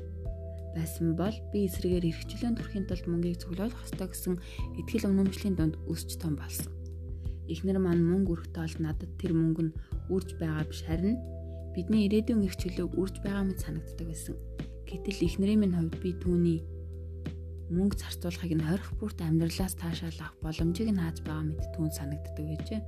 байсан 0.74 1.14
бол 1.16 1.36
би 1.52 1.68
эсрэгээр 1.68 2.08
эрхчлэн 2.08 2.56
төрхийн 2.56 2.88
тулд 2.88 3.06
мөнгийг 3.06 3.38
цуглуулах 3.44 3.84
ёстой 3.84 4.08
гэсэн 4.08 4.34
итгэл 4.80 5.12
үнэмшлийн 5.12 5.56
донд 5.56 5.76
өсч 5.86 6.16
том 6.16 6.34
болсон. 6.40 6.72
Эхнэр 7.52 7.78
маань 7.78 8.02
мөнгө 8.08 8.32
өрхтөө 8.32 8.64
бол 8.64 8.76
надад 8.80 9.12
тэр 9.20 9.36
мөнгө 9.36 9.62
нь 9.68 9.76
үрж 10.08 10.28
байгаа 10.40 10.64
биш 10.64 10.80
харин 10.88 11.20
бидний 11.76 12.08
ирээдүйн 12.08 12.44
эрх 12.48 12.56
чөлөөг 12.56 12.92
үрж 12.96 13.16
байгаа 13.20 13.44
мэт 13.44 13.60
санагддаг 13.60 14.06
байсан. 14.08 14.36
Гэтэл 14.92 15.24
эхнэрийн 15.24 15.60
минь 15.64 15.72
хувьд 15.72 15.96
би 16.04 16.12
түүний 16.20 16.60
мөнгө 17.72 17.96
зарцуулахыг 17.96 18.52
нь 18.52 18.68
хорих 18.68 18.92
бүрт 19.00 19.24
амьдралаас 19.24 19.72
таашаалах 19.80 20.36
боломжийг 20.44 20.92
нь 20.92 21.00
хааж 21.00 21.24
байгаа 21.24 21.48
мэт 21.48 21.64
түүн 21.72 21.90
санагддаг 21.96 22.44
гэжээ. 22.44 22.80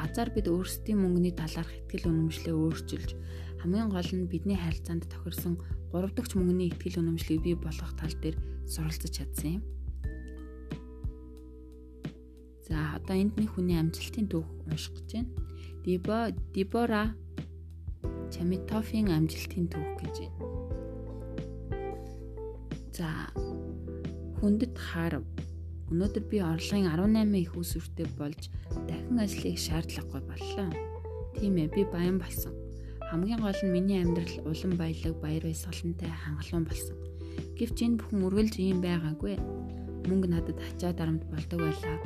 Азар 0.00 0.32
бид 0.32 0.48
өөрсдийн 0.48 0.98
мөнгөний 0.98 1.36
талаарх 1.36 1.68
ихтгэл 1.68 2.08
үнэмшлээ 2.08 2.54
өөрчилж 2.56 3.10
хамгийн 3.60 3.92
гол 3.92 4.10
нь 4.16 4.28
бидний 4.32 4.56
харилцаанд 4.56 5.04
тохирсон 5.12 5.60
3 5.92 6.16
дахь 6.16 6.32
мөнгөний 6.32 6.68
ихтгэл 6.72 7.00
үнэмшлийг 7.04 7.40
бий 7.44 7.56
болгох 7.56 7.92
тал 8.00 8.14
дээр 8.24 8.36
суралцж 8.64 9.12
чадсан 9.12 9.60
юм. 9.60 9.62
За 12.64 12.96
одоо 12.96 13.16
энд 13.16 13.36
нэг 13.36 13.52
хүний 13.52 13.76
амжилтын 13.76 14.28
түүх 14.32 14.48
унших 14.68 14.96
гэж 14.96 15.08
байна. 15.12 15.32
Дибо 15.84 16.16
Дибора 16.56 17.12
Чамитофийн 18.32 19.12
амжилтын 19.12 19.68
түүх 19.68 20.00
гэж 20.00 20.16
байна. 20.24 20.63
За 22.94 23.10
хүндэт 24.38 24.78
харав. 24.78 25.26
Өнөөдөр 25.90 26.24
би 26.30 26.38
орлогын 26.46 26.86
18 26.86 27.34
их 27.42 27.56
усүртэй 27.58 28.06
болж 28.14 28.46
дахин 28.86 29.18
ажлыг 29.18 29.58
шаардлагагүй 29.58 30.22
боллоо. 30.22 30.70
Тийм 31.34 31.58
ээ 31.58 31.74
би 31.74 31.82
баян 31.90 32.22
болсон. 32.22 32.54
Хамгийн 33.10 33.42
гол 33.42 33.60
нь 33.66 33.74
миний 33.74 33.98
амьдрал 33.98 34.46
улам 34.46 34.78
баялаг, 34.78 35.18
баяр 35.18 35.42
баясгалантай 35.42 36.06
хангалуун 36.06 36.64
болсон. 36.70 36.96
Гэвч 37.58 37.78
энэ 37.82 37.98
бүхэн 37.98 38.26
үргэлж 38.30 38.54
ийм 38.62 38.78
байгаагүй. 38.78 39.42
Мөнгө 40.06 40.28
надад 40.30 40.58
ачаа 40.62 40.94
дарамт 40.94 41.26
болдог 41.26 41.66
байлаа. 41.66 41.98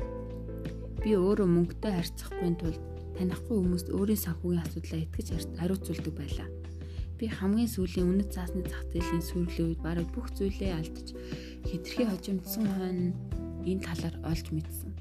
Би 1.04 1.10
өөрөө 1.20 1.48
мөнгөтэй 1.52 1.92
харьцахгүй 2.00 2.48
тулд 2.56 2.80
танихгүй 3.20 3.56
хүмүүст 3.60 3.88
өөрийн 3.92 4.24
санхүүгийн 4.24 4.64
асуудлаа 4.64 5.00
итгэж 5.04 5.28
хариуцуулдаг 5.60 6.14
байлаа. 6.16 6.48
Би 7.18 7.26
хамгийн 7.26 7.66
сүүлийн 7.66 8.14
үнэт 8.14 8.30
цаасны 8.30 8.62
зах 8.62 8.86
зээлийн 8.94 9.26
сүрлийн 9.26 9.74
үед 9.74 9.82
бараг 9.82 10.06
бүх 10.14 10.30
зүйлээ 10.38 10.70
алдаж 10.70 11.18
хитрхи 11.66 12.06
хожимдсан 12.06 12.62
хойно 12.78 13.10
энэ 13.66 13.82
талаар 13.82 14.16
олж 14.22 14.46
мэдсэн. 14.54 14.94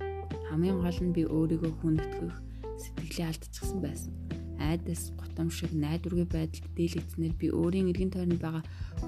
Хамгийн 0.49 0.81
гол 0.81 0.99
нь 1.05 1.13
би 1.13 1.29
өөрийгөө 1.29 1.73
хүндэтгэх 1.77 2.37
сэтгэлээ 2.81 3.29
алдчихсан 3.29 3.79
байсан. 3.85 4.13
Айдас 4.57 5.13
готомшиг 5.13 5.69
найдваргүй 5.77 6.25
байдалд 6.25 6.73
дийлэгдснээр 6.73 7.35
би 7.37 7.47
өөрийн 7.53 7.93
эргэн 7.93 8.09
тойронд 8.09 8.41
байгаа 8.41 8.63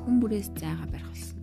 хүн 0.06 0.16
бүрээс 0.22 0.54
зайгаа 0.62 0.86
барих 0.94 1.10
болсон. 1.10 1.38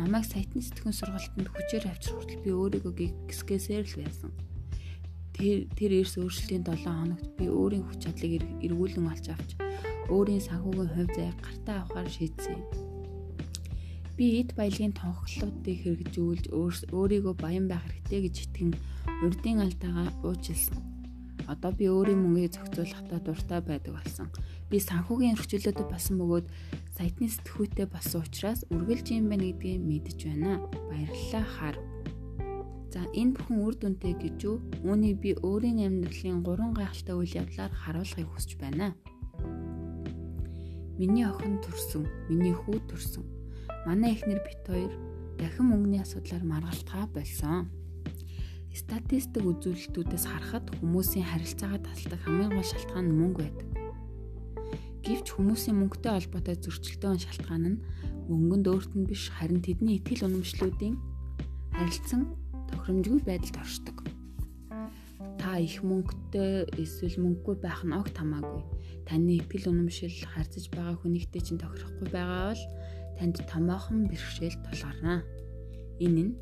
Намайг 0.00 0.24
саятны 0.24 0.64
сэтгүүн 0.64 0.96
сургалтанд 0.96 1.52
хүчээр 1.52 1.84
авчрах 1.92 2.16
хүртэл 2.16 2.44
би 2.48 2.50
өөрийгөө 2.56 2.92
гисгээсээр 3.28 3.84
л 3.84 4.00
байсан 4.00 4.32
тэр 5.36 5.66
тэр 5.74 5.90
эрс 6.00 6.14
өөрчлөлтийн 6.20 6.64
7 6.64 6.86
хоногт 6.86 7.26
би 7.36 7.48
өөрийн 7.48 7.84
хүч 7.88 7.98
чадлыг 8.04 8.32
эргүүлэн 8.62 9.10
олж 9.10 9.26
авч 9.32 9.50
өөрийн 10.10 10.42
санхүүгийн 10.42 10.90
хувь 10.94 11.12
заяаг 11.14 11.38
гартаа 11.38 11.76
авахар 11.82 12.08
шийдсэн 12.10 12.56
юм. 12.58 12.64
Би 14.16 14.40
эд 14.40 14.50
баялагын 14.58 14.92
тонхлолтыг 14.92 15.78
хэрэгжүүлж 15.82 16.44
өөрийгөө 16.92 17.34
баян 17.38 17.66
байх 17.68 17.84
хэрэгтэй 17.86 18.20
гэж 18.28 18.36
итгэн 18.44 18.70
урдын 19.24 19.58
алдаагаа 19.64 20.08
уучлсан. 20.22 20.78
Одоо 21.48 21.72
би 21.74 21.88
өөрийн 21.90 22.20
мөнгийг 22.22 22.54
зохицуулахдаа 22.54 23.20
дуртай 23.24 23.60
байдаг 23.64 23.92
болсон. 23.98 24.28
Би 24.70 24.78
санхүүгийн 24.78 25.34
өргөжлөлөд 25.34 25.78
басан 25.90 26.16
бөгөөд 26.20 26.46
саятны 26.96 27.26
сэтгүүтэй 27.28 27.86
болсон 27.90 28.22
учраас 28.22 28.60
үргэлж 28.70 29.06
юм 29.16 29.26
байна 29.32 29.48
гэдгийг 29.50 29.82
мэдэж 29.90 30.18
байна. 30.28 30.60
Баярлалаа 30.88 31.44
хар. 31.56 31.76
За 32.92 33.00
энэ 33.16 33.32
бүхэн 33.36 33.58
үр 33.64 33.74
дүнтэй 33.80 34.14
гэж 34.20 34.36
юу? 34.44 34.60
Үүнийг 34.84 35.16
би 35.24 35.30
өөрийн 35.40 35.80
амьдралын 35.88 36.44
гурван 36.44 36.72
гайхалтай 36.76 37.16
үйл 37.16 37.38
явдлаар 37.40 37.72
харуулахыг 37.72 38.28
хүсэж 38.28 38.60
байна. 38.60 38.92
Миний 41.02 41.26
охин 41.26 41.56
төрсөн, 41.58 42.04
миний 42.30 42.54
хүү 42.54 42.78
төрсөн. 42.86 43.24
Манай 43.88 44.14
эхнэр 44.14 44.38
бит 44.46 44.62
хоёр 44.62 44.92
дахин 45.34 45.66
мөнгөний 45.74 45.98
асуудлаар 45.98 46.46
маргалтгаа 46.46 47.10
болсон. 47.10 47.66
Статистик 48.70 49.42
үзүүлэлтүүдээс 49.42 50.30
харахад 50.30 50.70
хүмүүсийн 50.78 51.26
харилцаагаа 51.26 51.82
тасалдаг 51.82 52.22
хамгийн 52.22 52.54
гол 52.54 52.62
шалтгаан 52.70 53.06
нь 53.10 53.18
мөнгө 53.18 53.42
байдаг. 53.42 53.68
Гэвч 55.02 55.26
хүмүүсийн 55.34 55.76
мөнгөтэй 55.82 56.12
холбоотой 56.14 56.56
зөрчилдөөн 56.62 57.18
шалтгаан 57.18 57.64
нь 57.66 57.82
мөнгөнд 58.30 58.66
өөрт 58.70 58.92
нь 58.94 59.08
биш 59.10 59.26
харин 59.34 59.58
тэдний 59.58 59.98
итгэл 59.98 60.30
үнэмшлүүдийн 60.30 60.94
харилцан 61.74 62.30
тохиромжгүй 62.70 63.26
байдалд 63.26 63.58
оршдог. 63.58 64.06
Та 65.42 65.58
их 65.58 65.82
мөнгөтэй 65.82 66.70
эсвэл 66.78 67.18
мөнгөгүй 67.26 67.56
байх 67.58 67.82
нь 67.82 67.90
огт 67.90 68.14
хамаагүй. 68.14 68.62
Таны 69.12 69.44
итгэл 69.44 69.68
үнэмшил 69.68 70.24
харьцаж 70.24 70.72
байгаа 70.72 70.96
хүнийхтэй 70.96 71.44
чинь 71.44 71.60
тохирохгүй 71.60 72.08
байгаа 72.16 72.56
бол 72.56 72.64
танд 73.20 73.36
томоохон 73.44 74.08
бэрхшээл 74.08 74.56
тулгарна. 74.64 75.20
Энэ 76.00 76.32
нь 76.32 76.36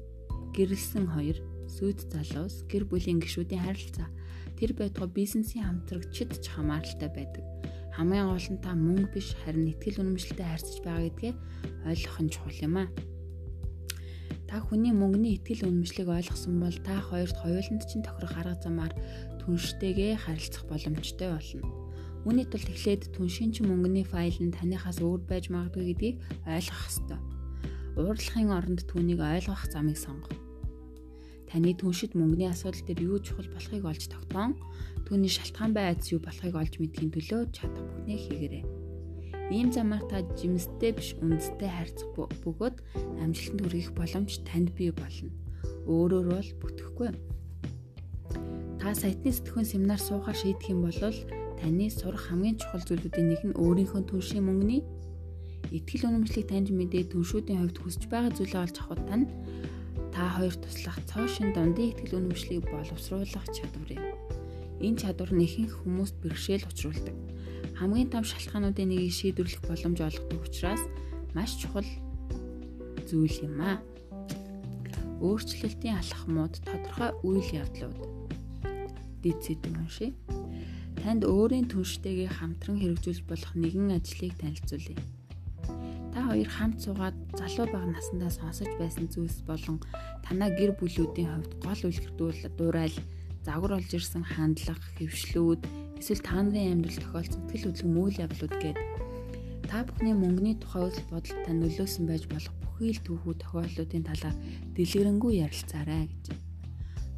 гэрэлсэн 0.54 1.10
хоёр 1.10 1.42
сүйд 1.66 2.06
залуус 2.14 2.62
гэр 2.70 2.86
бүлийн 2.86 3.18
гишүүдийн 3.18 3.66
харилцаа 3.66 4.06
тэр 4.54 4.78
байтугай 4.78 5.10
бизнесийн 5.10 5.66
хамтрагчид 5.66 6.30
ч 6.38 6.46
хамааралтай 6.46 7.10
байдаг. 7.10 7.42
Хамгийн 7.90 8.30
гол 8.30 8.48
нь 8.54 8.62
та 8.62 8.70
мөнгө 8.78 9.18
биш 9.18 9.34
харин 9.42 9.66
итгэл 9.74 10.06
үнэмшилтэй 10.06 10.46
харьцаж 10.46 10.78
байгаа 10.86 11.10
гэдгээ 11.10 11.34
ойлгох 11.90 12.18
нь 12.22 12.30
чухал 12.30 12.58
юм 12.70 12.74
аа. 12.86 12.88
Та 14.46 14.62
хүний 14.62 14.94
мөнгөний 14.94 15.42
итгэл 15.42 15.66
үнэмшлийг 15.66 16.06
ойлгосон 16.06 16.62
бол 16.62 16.78
та 16.86 17.02
хоёрт 17.02 17.34
хоёуланд 17.34 17.82
чинь 17.90 18.06
тохирох 18.06 18.38
арга 18.38 18.62
замаар 18.62 18.94
түнштэйгээ 19.42 20.22
харилцах 20.22 20.70
боломжтой 20.70 21.34
болно. 21.34 21.79
Үүний 22.28 22.44
тулд 22.44 22.68
эхлээд 22.68 23.16
түншийн 23.16 23.56
чинь 23.56 23.68
мөнгөний 23.72 24.04
файл 24.04 24.36
нь 24.44 24.52
танихаас 24.52 25.00
өөр 25.00 25.24
байж 25.24 25.48
магадгүй 25.48 25.96
гэдгийг 25.96 26.16
ойлгох 26.44 26.82
ёстой. 26.92 27.20
Уурлахын 27.96 28.52
оронд 28.52 28.84
түүнийг 28.84 29.24
ойлгох 29.24 29.64
замыг 29.72 29.96
сонгох. 29.96 30.36
Таны 31.48 31.72
түншид 31.72 32.12
мөнгөний 32.12 32.52
асуудал 32.52 32.84
дээр 32.84 33.00
юу 33.08 33.18
чухал 33.24 33.48
болохыг 33.48 33.88
олж 33.88 34.04
тогтоон, 34.12 34.52
түүний 35.08 35.32
шалтгаан 35.32 35.72
бай 35.72 35.96
айдас 35.96 36.12
юу 36.12 36.20
болохыг 36.20 36.54
олж 36.54 36.76
мэдхийн 36.76 37.08
төлөө 37.08 37.40
чадах 37.56 37.88
бүхнээ 37.88 38.18
хийгээрэй. 38.20 38.64
Ийм 39.50 39.72
замаар 39.72 40.04
та 40.06 40.22
жимстэй 40.38 40.94
биш 40.94 41.18
үндэстэй 41.18 41.72
харьцах 41.72 42.14
бөгөөд 42.44 42.76
амжилтанд 43.24 43.60
хүрэх 43.66 43.90
боломж 43.98 44.44
танд 44.46 44.70
бий 44.78 44.94
болно. 44.94 45.34
Өөрөөр 45.90 46.26
бол 46.30 46.50
бүтэхгүй. 46.62 47.10
Та 48.78 48.94
сайтны 48.94 49.34
сэтгүүн 49.34 49.66
семинар 49.66 49.98
суухаар 49.98 50.38
шийдэх 50.38 50.70
юм 50.70 50.86
бол 50.86 50.94
таны 51.60 51.86
сурах 51.92 52.32
хамгийн 52.32 52.56
чухал 52.58 52.82
зүйлүүдийн 52.88 53.28
нэг 53.30 53.42
нь 53.46 53.58
өөрийнхөө 53.60 54.02
түншийн 54.08 54.44
мөнгөний 54.48 54.82
итгэл 55.76 56.08
үнэмшлийг 56.08 56.46
таньж 56.48 56.72
мэдээ 56.72 57.12
түншүүдийн 57.12 57.60
хувьд 57.60 57.78
хүсэж 57.78 58.02
байгаа 58.10 58.32
зүйлээ 58.34 58.64
олж 58.64 58.76
авах 58.80 59.02
тань 59.06 59.26
та 60.10 60.22
хоёр 60.34 60.54
туслах 60.58 60.98
цоошин 61.06 61.52
дундын 61.54 61.92
итгэл 61.92 62.18
үнэмшлийг 62.18 62.64
боловсруулах 62.66 63.46
чадвар 63.54 63.90
юм. 63.94 64.04
Энэ 64.80 65.00
чадвар 65.00 65.30
нь 65.36 65.44
ихэнх 65.46 65.74
хүмүүст 65.84 66.16
бэрхшээл 66.24 66.66
учруулдаг 66.66 67.16
хамгийн 67.80 68.12
том 68.12 68.24
шалтгаануудын 68.28 68.92
нэгийг 68.92 69.14
шийдвэрлэх 69.16 69.64
боломж 69.64 69.98
олгодог 70.04 70.44
учраас 70.44 70.84
маш 71.32 71.56
чухал 71.56 71.88
зүйл 73.08 73.36
юм 73.48 73.56
аа. 73.64 73.80
Өөрчлөлтийн 75.24 75.96
алхмууд 75.96 76.60
тодорхой 76.60 77.10
үйл 77.24 77.48
явдлууд 77.56 77.96
дийцэд 79.24 79.64
уншия. 79.64 80.12
Танд 81.00 81.22
өөрийн 81.24 81.66
түнштэйгээ 81.72 82.28
хамтран 82.28 82.76
хэрэгжүүлж 82.80 83.24
болох 83.24 83.52
нэгэн 83.56 83.96
ажлыг 83.96 84.36
танилцуулъя. 84.36 85.00
Та 86.12 86.18
хоёр 86.28 86.48
хамт 86.52 86.76
суугаад 86.84 87.16
залуу 87.40 87.66
бага 87.72 87.88
насндаа 87.88 88.28
сонсож 88.28 88.70
байсан 88.76 89.06
зүйлс 89.08 89.40
болон 89.48 89.80
танаа 90.26 90.50
гэр 90.52 90.76
бүлүүдийн 90.76 91.30
хувьд 91.30 91.52
гол 91.64 91.80
үлгэрдүүл 91.88 92.40
дуурайл 92.58 92.96
загвар 93.46 93.72
олж 93.78 93.90
ирсэн 93.96 94.24
хандлага, 94.26 94.84
хөвшлүүд, 95.00 95.60
эсвэл 95.96 96.20
та 96.20 96.36
нарын 96.44 96.84
амьдрал 96.84 97.00
тохиолдсон 97.00 97.42
сэтгэл 97.48 97.66
хөдлөм 97.72 97.94
үйл 97.96 98.22
явдлууд 98.24 98.54
гээд 98.60 98.78
та 99.70 99.86
бүхний 99.86 100.12
мөнгөний 100.18 100.56
тухай 100.58 100.82
үзэл 100.90 101.08
бодол 101.14 101.38
та 101.46 101.52
нөлөөсөн 101.54 102.04
байж 102.10 102.24
болох 102.26 102.54
бүхий 102.58 102.90
л 102.90 103.04
түүхүү 103.06 103.34
тохиолдлуудын 103.38 104.02
талаар 104.02 104.36
дэлгэрэнгүй 104.74 105.32
ярилцаарай 105.46 106.10
гэж. 106.10 106.24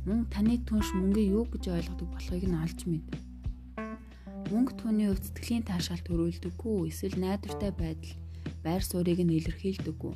Мөн 0.04 0.28
таны 0.28 0.60
түнш 0.68 0.92
мөнгө 0.92 1.22
юу 1.32 1.48
гэж 1.48 1.64
ойлгодог 1.72 2.08
болохыг 2.12 2.44
нь 2.44 2.60
олж 2.60 2.80
мэд. 2.84 3.31
Мөнгө 4.52 4.84
түүний 4.84 5.08
хувьд 5.08 5.24
сэтгэлийн 5.32 5.64
таашаал 5.64 6.04
төрүүлдэггүй 6.04 6.92
эсвэл 6.92 7.16
найдвартай 7.16 7.72
байдал, 7.72 8.12
байр 8.60 8.84
суурийг 8.84 9.24
нь 9.24 9.32
илэрхийлдэггүй. 9.40 10.12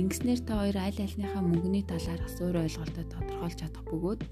Ингэснээр 0.00 0.40
та 0.48 0.64
хоёр 0.64 0.80
аль 0.80 0.96
альныхаа 0.96 1.44
мөнгөний 1.44 1.84
талаарх 1.84 2.24
зуур 2.40 2.56
ойлголтоо 2.56 3.04
тодорхойлж 3.04 3.60
чадах 3.60 3.84
бөгөөд 3.84 4.24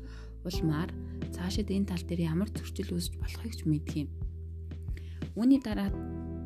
улмаар 0.49 0.89
цаашид 1.37 1.69
энэ 1.69 1.93
тал 1.93 2.05
дээр 2.09 2.25
ямар 2.25 2.49
зөрчил 2.57 2.97
үүсэж 2.97 3.21
болохыг 3.21 3.53
ч 3.53 3.69
мэдх 3.69 3.93
юм. 4.01 4.09
Үүний 5.37 5.61
дараа 5.61 5.93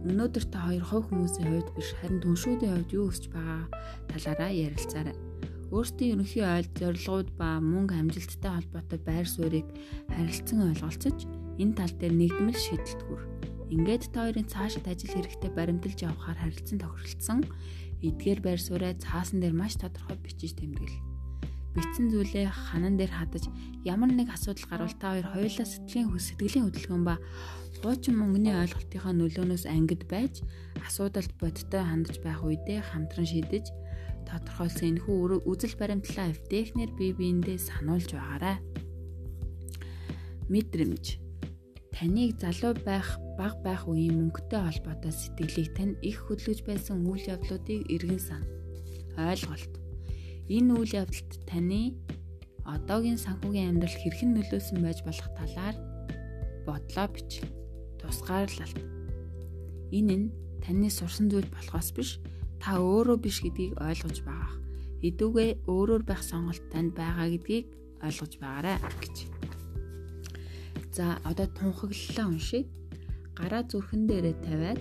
өнөөдөр 0.03 0.45
та 0.51 0.67
хоёр 0.67 0.83
хувь 0.83 1.07
хүмүүсийн 1.07 1.55
хувьд 1.55 1.71
биш 1.79 1.95
харин 2.03 2.19
түншүүдийн 2.19 2.83
хувьд 2.83 2.91
юу 2.99 3.15
өсч 3.15 3.31
байгаа 3.31 3.63
талаараа 4.11 4.51
ярилцаарай. 4.51 5.15
Өөрсдийн 5.71 6.19
ерөнхий 6.19 6.43
ойл 6.43 6.67
зорилгууд 6.75 7.31
ба 7.39 7.63
мөнгө 7.63 7.95
амжилттай 7.95 8.53
холбоотой 8.59 8.99
байр 9.07 9.27
суурийг 9.31 9.71
харилцан 10.11 10.67
ойлголцож 10.67 11.42
энэ 11.59 11.77
тал 11.77 11.93
дээр 11.97 12.15
нэгдмэл 12.17 12.57
шийдэлт 12.57 13.01
хүр. 13.05 13.23
Ингээд 13.73 14.13
та 14.13 14.29
хоёрын 14.29 14.49
цаашид 14.49 14.85
ажил 14.85 15.17
хэрэгтэй 15.17 15.51
баримталж 15.53 15.99
явахаар 16.05 16.39
харилцан 16.41 16.79
тохиролцсон 16.81 17.41
эдгээр 18.05 18.41
байр 18.45 18.61
сууриа 18.61 18.93
цаасан 19.01 19.41
дээр 19.41 19.57
маш 19.57 19.81
тодорхой 19.81 20.21
бичиж 20.21 20.53
тэмдэглэ. 20.61 21.01
Бичсэн 21.73 22.13
зүйлээ 22.13 22.53
ханан 22.53 23.01
дээр 23.01 23.13
хадаж 23.17 23.49
ямар 23.89 24.13
нэг 24.13 24.29
асуудал 24.29 24.69
гарвал 24.69 24.93
та 25.01 25.17
хоёр 25.17 25.27
хоёулаа 25.33 25.65
сэтгэлийн 25.65 26.13
сэтгэлийн 26.13 26.69
хөдөлгөөн 26.69 27.05
ба 27.09 27.17
хуучин 27.81 28.21
мөнгөний 28.21 28.53
ойлголтынхаа 28.53 29.17
нөлөөнөөс 29.17 29.65
ангид 29.65 30.05
байж 30.05 30.45
асуудалд 30.85 31.33
бодтой 31.41 31.81
хандаж 31.81 32.21
байх 32.21 32.45
үедээ 32.45 32.85
хамтран 32.93 33.25
шийдэж 33.25 33.73
тодорхойлсон 34.29 35.01
энэхүү 35.01 35.49
үзэл 35.49 35.81
баримтлалаа 35.81 36.29
эвтэхнэр 36.37 36.91
бие 36.93 37.17
биендээ 37.17 37.57
сануулж 37.57 38.13
байгаарай. 38.13 38.61
Мэдрэмж 40.53 41.05
таныг 42.03 42.35
залуу 42.43 42.75
байх 42.83 43.07
баг 43.39 43.63
байх 43.63 43.87
үеийн 43.87 44.19
мөнгөтэй 44.19 44.59
холбоотой 44.59 45.15
сэтгэлийг 45.15 45.71
тань 45.79 45.95
их 46.03 46.19
хөдлөж 46.27 46.67
байсан 46.67 47.07
үйл 47.07 47.31
явдлуудыг 47.31 47.87
эргэн 47.95 48.19
сан. 48.19 48.43
Ойлголт. 49.15 49.79
Энэ 50.51 50.71
үйл 50.83 50.93
явдалд 50.99 51.31
таны 51.47 51.95
одоогийн 52.67 53.23
санхүүгийн 53.23 53.79
амьдрал 53.79 53.95
хэрхэн 54.03 54.35
нөлөөсөн 54.35 54.83
байж 54.83 54.99
болох 55.07 55.31
талаар 55.39 55.77
бодлоо 56.67 57.07
бич. 57.15 57.47
Тусгаарлалт. 58.03 58.83
Энэ 59.95 60.15
нь 60.19 60.35
таны 60.59 60.91
сурсан 60.91 61.31
зүйл 61.31 61.47
болохоос 61.55 61.95
биш 61.95 62.19
та 62.59 62.83
өөрөө 62.83 63.19
биш 63.23 63.47
гэдгийг 63.47 63.79
ойлгож 63.79 64.27
байгаа. 64.27 64.59
Эдүүгээ 65.07 65.71
өөрөөр 65.71 66.03
байх 66.03 66.23
сонголт 66.27 66.67
танд 66.75 66.99
байгаа 66.99 67.31
гэдгийг 67.31 67.71
ойлгож 68.03 68.33
байгаарай 68.43 68.83
гэж. 68.99 69.42
За 70.93 71.17
одоо 71.25 71.49
тунхаглалаа 71.49 72.27
уншия. 72.29 72.69
Гараа 73.39 73.65
зүрхэн 73.65 74.05
дээрээ 74.07 74.37
тавиад 74.45 74.81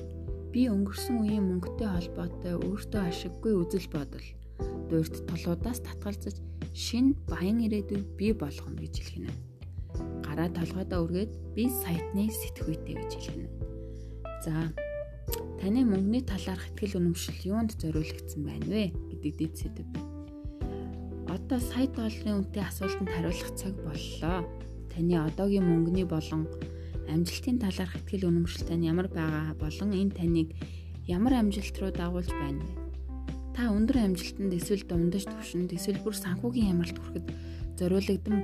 би 0.51 0.67
өнгөрсөн 0.67 1.23
үеийн 1.23 1.47
мөнгөтэй 1.47 1.87
холбоотой 1.87 2.53
өөртөө 2.59 3.01
ашиггүй 3.07 3.53
үзэл 3.55 3.87
бодол 3.95 4.27
дуурт 4.91 5.15
толуудаас 5.31 5.79
татгалзаж 5.87 6.35
шин 6.75 7.15
баян 7.31 7.63
ирээдүйг 7.63 8.03
бий 8.19 8.35
болгоно 8.35 8.75
гэж 8.83 8.93
хэлэх 8.99 9.17
нь. 9.23 9.39
Гараа 10.27 10.51
толгойдоо 10.51 10.99
үргээд 11.07 11.31
би 11.55 11.71
сайтны 11.71 12.27
сэтгүйтэй 12.27 12.95
гэж 12.99 13.11
хэлэх 13.15 13.37
нь. 13.39 13.51
За 14.43 14.53
Таны 15.61 15.85
мөнгөний 15.85 16.25
талаарх 16.25 16.73
ихтгэл 16.73 16.97
үнэмшил 16.97 17.37
юунд 17.53 17.77
зориулагдсан 17.77 18.41
байна 18.41 18.65
вэ 18.65 18.83
гэдэг 19.13 19.33
дэд 19.37 19.53
сэдв. 19.61 19.85
Одоо 21.29 21.59
сая 21.61 21.85
долларын 21.85 22.41
үнэтэй 22.41 22.65
асуултанд 22.65 23.13
хариулах 23.13 23.51
цаг 23.53 23.73
боллоо. 23.85 24.41
Таны 24.91 25.15
одоогийн 25.17 25.65
мөнгөний 25.65 26.05
болон 26.05 26.45
амжилтын 27.07 27.57
талаарх 27.63 27.95
ихтгэл 27.97 28.27
үнэмшил 28.27 28.67
тань 28.67 28.85
ямар 28.85 29.07
байгаа 29.07 29.55
болон 29.55 29.89
энэ 29.95 30.15
таныг 30.19 30.49
ямар 31.07 31.33
амжилт 31.39 31.75
руу 31.79 31.91
дагуулж 31.95 32.31
байна 32.35 32.61
вэ? 32.61 32.73
Та 33.55 33.71
өндөр 33.71 33.97
амжилтанд 34.11 34.53
эсвэл 34.53 34.83
дундаж 34.85 35.25
түвшинд 35.27 35.71
эсвэл 35.71 36.03
бүр 36.03 36.15
санхүүгийн 36.15 36.71
ямарт 36.75 36.95
хүрэхэд 36.99 37.27
зориулагдсан 37.79 38.37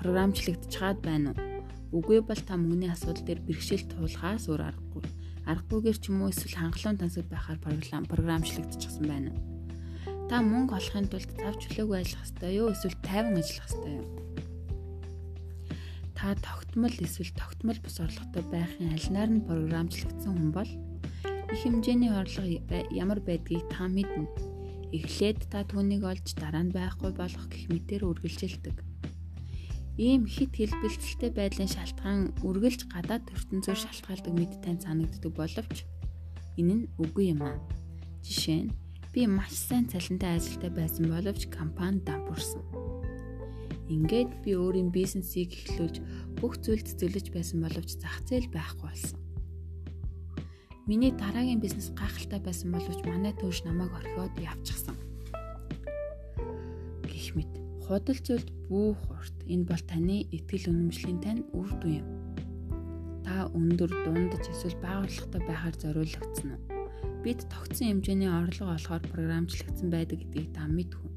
програмчлагдж 0.00 0.64
чаад 0.68 0.98
байна 1.04 1.32
уу? 1.32 2.00
Үгүй 2.00 2.20
бол 2.24 2.40
та 2.40 2.56
мөнгөний 2.56 2.92
асуудал 2.92 3.24
дээр 3.24 3.40
бэрхшээл 3.44 3.88
туулахаас 3.92 4.48
өөр 4.48 4.62
аргагүй 4.68 5.04
аргагүйгээр 5.50 5.98
ч 5.98 6.04
юм 6.12 6.22
уу 6.22 6.30
эсвэл 6.30 6.58
хангалуун 6.58 7.00
тансаг 7.00 7.26
байхаар 7.26 7.58
програм 7.58 8.04
програмчлагдчихсан 8.06 9.04
байна. 9.08 9.30
Та 10.28 10.38
мөнгө 10.44 10.78
олохын 10.78 11.10
тулд 11.10 11.30
цав 11.34 11.54
чөлөөгүй 11.58 11.96
ажиллах 11.98 12.22
хэрэгтэй 12.22 12.52
юу 12.60 12.68
эсвэл 12.70 12.96
тайван 13.02 13.34
ажиллах 13.40 13.66
хэрэгтэй 13.66 13.94
юу? 13.98 14.19
Та 16.20 16.36
тогтмол 16.36 16.92
эсвэл 17.00 17.32
тогтмол 17.32 17.80
бус 17.80 17.96
орлоготой 17.96 18.44
байхын 18.52 18.92
альнаар 18.92 19.30
нь 19.32 19.46
програмчлагдсан 19.48 20.36
хүн 20.36 20.50
бол 20.52 20.68
их 21.48 21.60
хэмжээний 21.64 22.12
орлого 22.12 22.60
ямар 22.92 23.24
байдгийг 23.24 23.64
та 23.72 23.88
мэднэ. 23.88 24.28
Эхлээд 24.92 25.48
та 25.48 25.64
түүнийг 25.64 26.04
олж 26.04 26.36
дараа 26.36 26.60
нь 26.60 26.76
байхгүй 26.76 27.16
болох 27.16 27.48
гэх 27.48 27.72
мэтээр 27.72 28.04
үргэлжилдэг 28.04 28.76
ийм 30.00 30.24
хит 30.28 30.52
хэлбэлцэлтэй 30.56 31.32
байдлын 31.32 31.72
шалтгаан 31.72 32.32
үргэлж 32.44 32.88
гадаад 32.92 33.24
ертөнцөөр 33.36 33.78
шалтгаалдаг 33.80 34.32
мэд 34.36 34.52
тань 34.64 34.80
санагддаг 34.80 35.32
боловч 35.32 35.84
энэ 36.60 36.74
нь 36.84 36.88
үгүй 37.00 37.32
юм 37.32 37.48
аа. 37.48 37.56
Жишээ 38.24 38.60
нь 38.68 38.74
би 39.12 39.24
маш 39.24 39.52
сайн 39.56 39.88
цалинтай 39.92 40.36
ажилтай 40.36 40.72
байсан 40.72 41.04
боловч 41.08 41.48
компани 41.48 42.00
дампуурсан. 42.00 42.99
Ингээд 43.90 44.46
би 44.46 44.54
өөрийн 44.54 44.94
бизнесийг 44.94 45.50
эхлүүлж 45.50 45.98
бүх 46.38 46.62
зүйлд 46.62 46.86
зэлж 46.94 47.34
байсан 47.34 47.58
боловч 47.66 47.98
зах 47.98 48.22
зээл 48.22 48.46
байхгүй 48.54 48.86
болсон. 48.86 49.18
Миний 50.86 51.10
дараагийн 51.10 51.58
бизнес 51.58 51.90
гайхалтай 51.98 52.38
байсан 52.38 52.70
боловч 52.70 53.02
манай 53.02 53.34
түүш 53.34 53.66
намайг 53.66 53.90
орхиод 53.90 54.34
явчихсан. 54.38 54.94
Гэх 57.02 57.34
мэт 57.34 57.50
худал 57.82 58.18
зүйлд 58.22 58.48
бүх 58.70 58.98
урт 59.10 59.38
энэ 59.50 59.66
бол 59.66 59.82
таны 59.82 60.22
итгэл 60.30 60.70
үнэмшлийн 60.70 61.18
тань 61.18 61.42
үр 61.50 61.70
дүн 61.82 61.94
юм. 61.98 62.08
Та 63.26 63.50
өндөр 63.50 63.90
дундаж 64.06 64.46
эсвэл 64.54 64.78
бага 64.78 65.02
орлоготой 65.02 65.42
байхаар 65.50 65.76
зориулагдсан 65.82 66.48
уу? 66.54 66.62
Бид 67.26 67.42
тогтсон 67.50 67.86
хэмжээний 67.90 68.30
орлого 68.30 68.78
олохоор 68.78 69.02
програмчлагдсан 69.10 69.90
байдаг 69.90 70.22
гэдгийг 70.22 70.54
та 70.54 70.70
мэдхүн. 70.70 71.09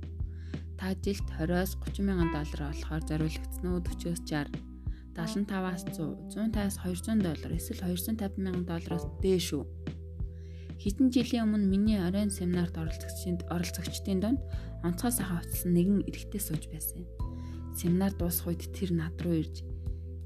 Та 0.80 0.94
жилд 1.00 1.28
20-оос 1.40 1.78
30 1.82 2.06
мянган 2.08 2.30
доллар 2.34 2.62
олохоор 2.74 3.04
зориулагдсан 3.08 3.66
уу 3.70 3.82
40-оос 3.82 4.22
60 4.26 4.74
75-аас 5.14 5.84
100, 5.94 6.34
150-аас 6.34 6.76
200 6.82 7.22
доллар 7.22 7.52
эсвэл 7.54 7.82
250 7.86 8.42
мянган 8.42 8.66
доллараас 8.66 9.06
дээш 9.22 9.48
үү? 9.54 9.66
Хэдэн 10.82 11.08
жилийн 11.14 11.46
өмнө 11.46 11.70
миний 11.70 12.02
оройн 12.02 12.34
семинарт 12.34 12.76
оролцогчдын 12.76 13.46
оролцогчдын 13.54 14.20
донд 14.20 14.42
онцгой 14.84 15.14
сайхан 15.14 15.40
утсан 15.40 15.72
нэгэн 15.72 16.04
эрэгтэй 16.10 16.42
сууж 16.42 16.68
байсан 16.68 17.06
юм. 17.06 17.10
Семинар 17.78 18.12
дуусах 18.18 18.52
үед 18.52 18.68
тэр 18.74 18.92
над 18.92 19.16
руу 19.22 19.38
ирж 19.40 19.64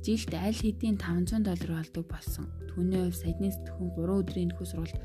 жилд 0.02 0.34
аль 0.34 0.56
хэдийн 0.56 0.98
500 0.98 1.44
доллар 1.44 1.84
олдог 1.84 2.08
болсон. 2.08 2.48
Түүний 2.72 3.06
хувь 3.06 3.20
саяны 3.20 3.52
сэтгүүн 3.52 3.92
3 3.92 4.20
өдрийн 4.24 4.50
нөхөс 4.56 4.72
сургалт 4.72 4.98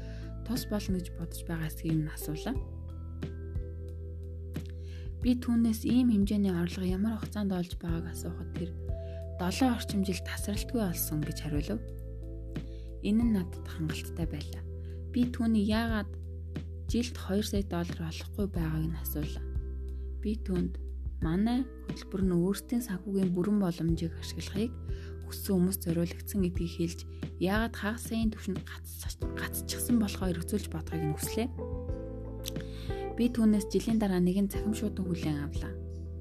тус 0.47 0.63
болно 0.71 0.97
гэж 1.03 1.09
бодож 1.19 1.41
байгаа 1.43 1.69
эсгийг 1.69 1.99
нь 2.01 2.15
асуулаа. 2.15 2.55
Би 5.23 5.39
түүнээс 5.39 5.87
ийм 5.87 6.11
хэмжээний 6.11 6.51
орлого 6.51 6.83
ямар 6.83 7.15
хугацаанд 7.15 7.55
олж 7.55 7.79
байгааг 7.79 8.11
асуухад 8.11 8.51
тэр 8.59 8.71
7 9.39 9.71
орчим 9.71 10.03
жил 10.03 10.19
тасралтгүй 10.27 10.83
олсон 10.83 11.23
гэж 11.23 11.39
хариулв. 11.47 11.79
Энэ 13.07 13.23
нь 13.23 13.35
надад 13.39 13.63
хангалттай 13.71 14.27
байлаа. 14.27 14.63
Би 15.15 15.31
түүнийг 15.31 15.71
яагаад 15.71 16.11
жилд 16.91 17.15
2 17.15 17.39
сая 17.47 17.63
доллар 17.71 18.11
олохгүй 18.11 18.47
байгааг 18.51 18.85
нь 18.91 18.99
асуулаа. 18.99 19.47
Би 20.19 20.43
түүнд 20.43 20.83
манай 21.23 21.63
хөтөлбөр 21.87 22.23
нь 22.27 22.37
өөрсдийн 22.43 22.83
санхүүгийн 22.83 23.31
бүрэн 23.31 23.63
боломжийг 23.63 24.19
ашиглахыг 24.19 24.75
хүссэн 25.31 25.55
хүмүүс 25.55 25.79
зориулагдсан 25.87 26.41
гэдгийг 26.43 26.73
хэлж 26.83 27.01
яагаад 27.39 27.75
хагас 27.79 28.11
саяын 28.11 28.35
түвшинд 28.35 28.59
гацчихсан 29.39 29.97
болохоо 30.03 30.35
эргцүүлж 30.35 30.67
бодохыг 30.67 31.03
нь 31.07 31.15
хүслээ. 31.15 31.49
Би 33.17 33.29
түүнээс 33.29 33.69
жилийн 33.69 34.01
дараа 34.01 34.21
нэгэн 34.25 34.49
цахим 34.49 34.73
шуудан 34.73 35.05
хүлээн 35.05 35.45
авлаа. 35.45 35.73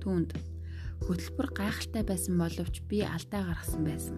Түүнд 0.03 0.35
хөтөлбөр 1.07 1.47
гайхалтай 1.55 2.03
байсан 2.03 2.35
боловч 2.35 2.83
би 2.89 3.01
алдаа 3.01 3.47
гаргасан 3.47 3.83
байсан 3.87 4.17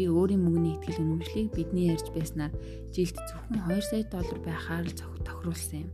би 0.00 0.08
өөрийн 0.08 0.40
мөнгөний 0.40 0.80
ихтгэл 0.80 1.02
үнэмшлийг 1.02 1.48
бидний 1.52 1.92
ярьж 1.92 2.08
байснаар 2.14 2.52
жилд 2.94 3.16
зөвхөн 3.20 3.68
2 3.68 3.84
сая 3.84 4.04
доллар 4.08 4.40
байхаар 4.40 4.86
л 4.88 4.96
тохируулсан 5.26 5.84
юм. 5.84 5.90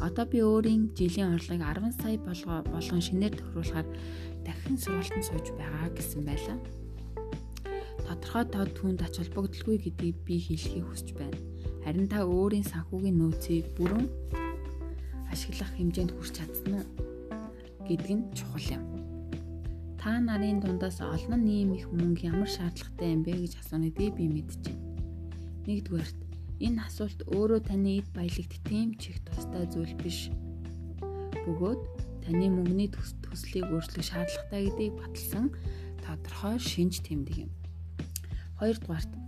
Одоо 0.00 0.24
би 0.24 0.38
өөрийн 0.40 0.96
жилийн 0.96 1.36
орлогыг 1.36 1.60
10 1.60 1.92
сая 2.00 2.16
болгон 2.72 3.02
шинээр 3.04 3.34
тохируулахаар 3.36 3.88
дахин 4.46 4.76
сургалтанд 4.80 5.26
сууж 5.28 5.46
байгаа 5.60 5.88
гэсэн 5.92 6.22
байлаа. 6.24 6.58
Тодорхой 8.06 8.44
тод 8.48 8.70
түүнд 8.80 9.00
ач 9.04 9.14
холбогдолгүй 9.20 9.76
гэдгийг 9.82 10.16
би 10.24 10.34
хэлхийг 10.40 10.86
хүсэж 10.88 11.08
байна. 11.12 11.38
Харин 11.84 12.08
та 12.08 12.24
өөрийн 12.24 12.64
санхүүгийн 12.64 13.18
нөөцийг 13.18 13.66
бүрэн 13.76 14.06
ашиглах 15.32 15.70
хэмжээнд 15.74 16.12
хүрч 16.12 16.32
чадсан 16.36 16.84
гэдг 17.88 18.08
нь 18.12 18.24
чухал 18.36 18.68
юм 18.76 18.84
та 20.02 20.18
нарын 20.18 20.58
дундаас 20.58 20.98
олон 20.98 21.46
нэм 21.46 21.78
их 21.78 21.86
мөнгө 21.94 22.26
ямар 22.26 22.50
шаардлагатай 22.50 23.14
юм 23.14 23.22
бэ 23.22 23.38
гэж 23.38 23.54
асууныг 23.62 23.94
би 23.94 24.26
мэдчихэв. 24.34 24.74
Нэгдүгээрт 25.70 26.18
энэ 26.66 26.82
асуулт 26.82 27.20
өөрөө 27.30 27.60
таны 27.70 28.02
эд 28.02 28.08
баялагт 28.10 28.54
тийм 28.66 28.98
ч 28.98 29.14
их 29.14 29.22
тустай 29.22 29.62
зүйл 29.70 29.94
биш. 30.02 30.26
Бөгөөд 31.46 31.82
таны 32.26 32.46
мөнгөний 32.50 32.90
төслийг 32.90 33.70
өөрчлөх 33.70 34.02
шаардлагатай 34.02 34.60
гэдгийг 34.66 34.94
баталсан 34.98 35.46
тодорхой 36.02 36.58
шинж 36.58 36.98
тэмдэг 37.06 37.46
юм. 37.46 37.50
Хоёрдугаарт 38.58 39.21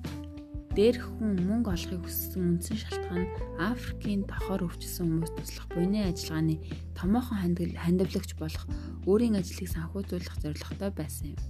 дээрх 0.74 1.06
хүн 1.06 1.38
мөнгө 1.46 1.70
олохыг 1.70 2.02
хүссэн 2.02 2.58
үндсэн 2.58 2.78
шалтгаан 2.82 3.22
нь 3.22 3.34
Африкийн 3.62 4.26
дохоор 4.26 4.66
өвчсөн 4.66 5.06
хүмүүс 5.06 5.32
туслах 5.38 5.66
буйны 5.70 6.02
ажиллагааны 6.02 6.56
томоохон 6.98 7.38
хандивлагч 7.78 8.34
болох 8.34 8.66
өөрийн 9.06 9.38
ажлыг 9.38 9.70
санхүүжүүлэх 9.70 10.34
зорилготой 10.42 10.90
байсан 10.90 11.38
юм. 11.38 11.40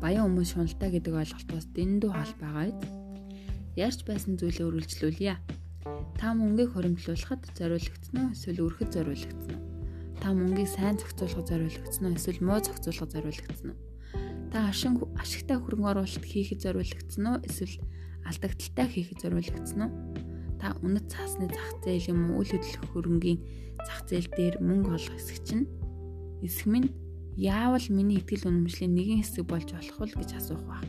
Баян 0.00 0.24
хүмүүс 0.32 0.48
шуналтай 0.56 0.90
гэдэг 0.96 1.12
ойлголтоос 1.12 1.66
дэндүү 1.76 2.10
хол 2.16 2.32
байгаа 2.40 2.64
юм. 2.72 2.80
Ярьж 3.76 4.00
байсан 4.08 4.40
зүйлээ 4.40 4.66
үргэлжлүүлье. 4.72 5.36
Та 6.16 6.32
мөнгийг 6.32 6.72
хоримтлуулахад 6.72 7.52
зориулагдсан 7.52 8.16
уу 8.16 8.32
эсвэл 8.32 8.64
өрхөд 8.64 8.90
зориулагдсан 8.96 9.60
уу? 9.60 9.68
Та 10.24 10.32
мөнгийг 10.32 10.72
сайн 10.72 10.96
зохицуулахад 10.96 11.46
зориулагдсан 11.52 12.04
уу 12.08 12.16
эсвэл 12.16 12.40
муу 12.40 12.58
зохицуулахад 12.64 13.12
зориулагдсан 13.12 13.68
уу? 13.76 13.91
Та 14.52 14.68
ашиг 14.68 15.00
ашигтай 15.16 15.56
хөрөнгө 15.56 15.88
оруулалт 15.96 16.24
хийхэд 16.28 16.60
зориулагдсан 16.60 17.24
уу 17.24 17.40
эсвэл 17.40 17.80
алдагдaltaй 18.28 18.84
хийхэд 18.84 19.18
зориулагдсан 19.24 19.80
уу? 19.80 19.92
Та 20.60 20.76
үнэт 20.84 21.08
цаасны 21.08 21.48
зах 21.48 21.80
зээл 21.80 22.12
юм 22.12 22.36
уу 22.36 22.44
үйл 22.44 22.52
хөдлөх 22.60 22.84
хөрөнгийн 22.92 23.40
зах 23.80 24.04
зээл 24.04 24.28
дээр 24.28 24.60
мөнгө 24.60 24.92
олох 24.92 25.16
хэсэг 25.16 25.40
чинь 25.48 25.64
эсэх 26.44 26.68
минь 26.68 26.92
яавал 27.40 27.80
миний 27.88 28.20
итгэл 28.20 28.52
үнэмшлийн 28.52 28.92
нэгэн 28.92 29.24
хэсэг 29.24 29.48
болж 29.48 29.72
болох 29.72 29.96
вэ 29.96 30.20
гэж 30.20 30.30
асуух 30.36 30.62
ба. 30.68 30.84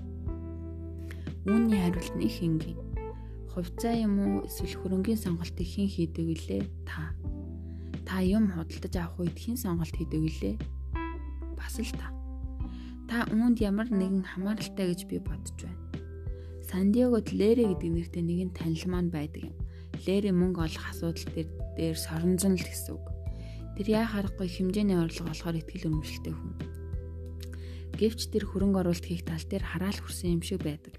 Үүний 1.48 1.80
хариулт 1.80 2.20
нь 2.20 2.28
их 2.28 2.44
энгийн. 2.44 2.80
Хувьцаа 3.56 3.96
юм 3.96 4.20
уу 4.20 4.36
эсвэл 4.44 4.76
хөрөнгийн 4.76 5.24
сонголтыг 5.24 5.64
хэн 5.64 5.88
хийдэг 5.88 6.26
вүлээ? 6.28 6.62
Та. 6.84 7.16
Та 8.04 8.20
юм 8.20 8.52
худалдаж 8.52 8.92
авах 9.00 9.24
үед 9.24 9.40
хэн 9.40 9.56
сонголт 9.56 9.96
хийдэг 9.96 10.20
вүлээ? 10.20 10.56
Бас 11.56 11.80
л 11.80 11.96
та. 11.96 12.23
Та 13.14 13.30
үүнд 13.30 13.62
ямар 13.62 13.94
нэгэн 13.94 14.26
хамааралтай 14.26 14.90
гэж 14.90 15.06
би 15.06 15.22
бодож 15.22 15.54
байна. 15.62 15.78
Сандиагод 16.66 17.30
Лэри 17.30 17.70
гэдэг 17.70 17.94
нэртэй 17.94 18.26
нэгэн 18.26 18.58
танил 18.58 18.90
маань 18.90 19.14
байдаг 19.14 19.54
юм. 19.54 19.56
Лэри 20.02 20.34
мөнгө 20.34 20.66
олох 20.66 20.90
асуудал 20.90 21.22
дээр 21.30 21.50
дээр 21.78 21.94
соронзон 21.94 22.58
л 22.58 22.66
гэсэн 22.66 22.98
үг. 22.98 23.06
Тэр 23.78 24.02
яа 24.02 24.10
харахгүй 24.10 24.50
хэмжээний 24.50 24.98
орлого 24.98 25.30
олохоор 25.30 25.62
ихтгэл 25.62 25.94
өнөмшлтэй 25.94 26.34
хүн. 26.34 26.54
Гэвч 28.02 28.34
тэр 28.34 28.50
хөрөнгө 28.50 28.82
оруулалт 28.82 29.06
хийх 29.06 29.22
тал 29.30 29.46
дээр 29.46 29.62
хараал 29.62 30.00
хүрсэн 30.02 30.34
юм 30.34 30.42
шиг 30.42 30.66
байдаг 30.66 30.98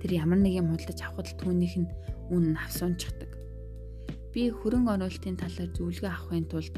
тэр 0.00 0.16
ямар 0.16 0.40
нэг 0.40 0.64
юм 0.64 0.72
худалдаж 0.72 1.12
авахд 1.12 1.36
түүнийх 1.44 1.76
нь 1.76 1.92
үн 2.32 2.56
нь 2.56 2.56
авсуунчдаг. 2.56 3.36
Би 4.32 4.48
хөрөнгө 4.48 4.96
оруулалтын 4.96 5.36
талаар 5.36 5.70
зөвлөгөө 5.76 6.08
авахын 6.08 6.48
тулд 6.48 6.72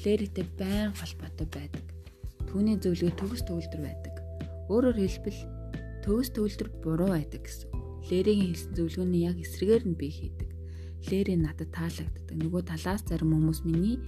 Лэритэй 0.00 0.48
байн 0.56 0.96
холбоотой 0.96 1.44
байдаг. 1.52 1.89
Түүний 2.50 2.76
зөвлөгөө 2.82 3.14
төгс 3.14 3.42
төгөлдөр 3.46 3.80
байдаг. 3.86 4.14
Өөрөөр 4.66 4.98
хэлбэл 4.98 5.40
төгс 6.02 6.28
төгөлдөр 6.34 6.68
буруу 6.82 7.10
байдаг 7.14 7.46
гэсэн. 7.46 7.70
Лэригийн 8.10 8.50
хэлсэн 8.50 8.74
зөвлөгөөний 8.74 9.22
яг 9.30 9.38
эсрэгээр 9.38 9.84
нь 9.86 9.94
би 9.94 10.10
хийдэг. 10.10 10.50
Лэри 11.06 11.38
надад 11.38 11.70
таалагддаг. 11.70 12.34
Нөгөө 12.34 12.62
талаас 12.66 13.06
зарим 13.06 13.30
хүмүүс 13.38 13.62
миний 13.62 14.02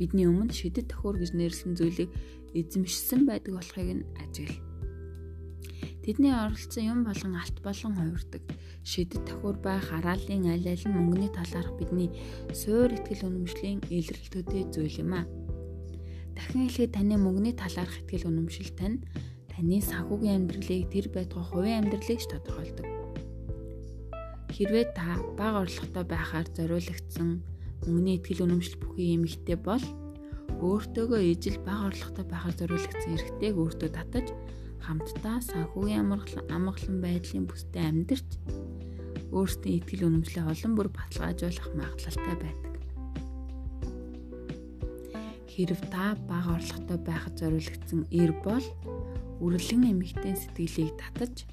бидний 0.00 0.24
өмнө 0.24 0.56
шидэт 0.56 0.88
төхөр 0.88 1.20
гэж 1.20 1.36
нэрлсэн 1.36 1.76
зүйлийг 1.76 2.10
эзэмшсэн 2.56 3.28
байдаг 3.28 3.60
болохыг 3.60 3.88
нь 4.00 4.08
ажиглав 4.18 4.72
Тэдний 6.02 6.34
оролцсон 6.34 6.82
юм 6.82 7.00
болгон 7.06 7.38
алт 7.38 7.62
болон 7.62 7.94
хувирдаг. 7.94 8.42
Шидэт 8.82 9.22
тохиур 9.22 9.54
байх 9.62 9.86
хараалын 9.86 10.50
аль 10.50 10.66
аль 10.66 10.82
нь 10.82 10.96
мөнгөний 10.98 11.30
талаарх 11.30 11.78
бидний 11.78 12.10
суур 12.50 12.90
ихтгэл 12.90 13.30
үнэмшлийн 13.30 13.86
илрэлтүүдийн 13.86 14.74
зүйл 14.74 14.98
юм 14.98 15.12
а. 15.14 15.22
Дахин 16.36 16.68
хэлэхэд 16.68 16.96
таны 16.96 17.16
мөнгөний 17.20 17.54
талаарх 17.56 17.94
ихтгэл 18.02 18.28
үнэмшил 18.28 18.70
тань 18.76 19.04
таны 19.52 19.78
санхүүгийн 19.84 20.48
амьдралыг 20.48 20.88
тэр 20.88 21.06
байтугай 21.12 21.46
хувийн 21.48 21.78
амьдралыг 21.84 22.20
ч 22.20 22.26
тодорхойлдог. 22.30 22.88
Хэрвээ 24.52 24.86
та 24.96 25.20
бага 25.36 25.64
орлоготой 25.64 26.04
байхаар 26.08 26.46
зориулагдсан 26.56 27.44
мөнгөний 27.84 28.16
ихтгэл 28.20 28.44
үнэмшил 28.48 28.76
бүхий 28.80 29.16
эмэгтэй 29.16 29.58
бол 29.60 29.84
өөртөөгөө 30.60 31.20
ижил 31.32 31.58
бага 31.66 31.90
орлоготой 31.90 32.26
байхаар 32.28 32.54
зориулагдсан 32.60 33.12
эрхтэйг 33.16 33.54
өөртөө 33.58 33.90
татаж 33.92 34.26
хамтдаа 34.84 35.38
санхүүгийн 35.40 36.02
амгалан 36.04 36.46
амгалан 36.56 36.98
байдлын 37.02 37.46
бүстэй 37.46 37.84
амьдарч 37.86 38.28
өөрсдийн 39.32 39.78
итгэл 39.80 40.06
үнэмшлээ 40.06 40.44
олон 40.52 40.72
бүр 40.76 40.88
баталгаажуулах 40.92 41.68
магадлалтай 41.72 42.36
байдаг. 42.40 42.71
Хэрв 45.52 45.80
та 45.92 46.16
бага 46.24 46.56
орлоготой 46.56 46.96
байхад 47.04 47.36
зориулагдсан 47.36 48.08
эр 48.08 48.32
бол 48.40 48.64
үрлэн 49.44 49.92
эмэгтэй 49.92 50.32
сэтгэлийг 50.32 50.96
татаж 50.96 51.44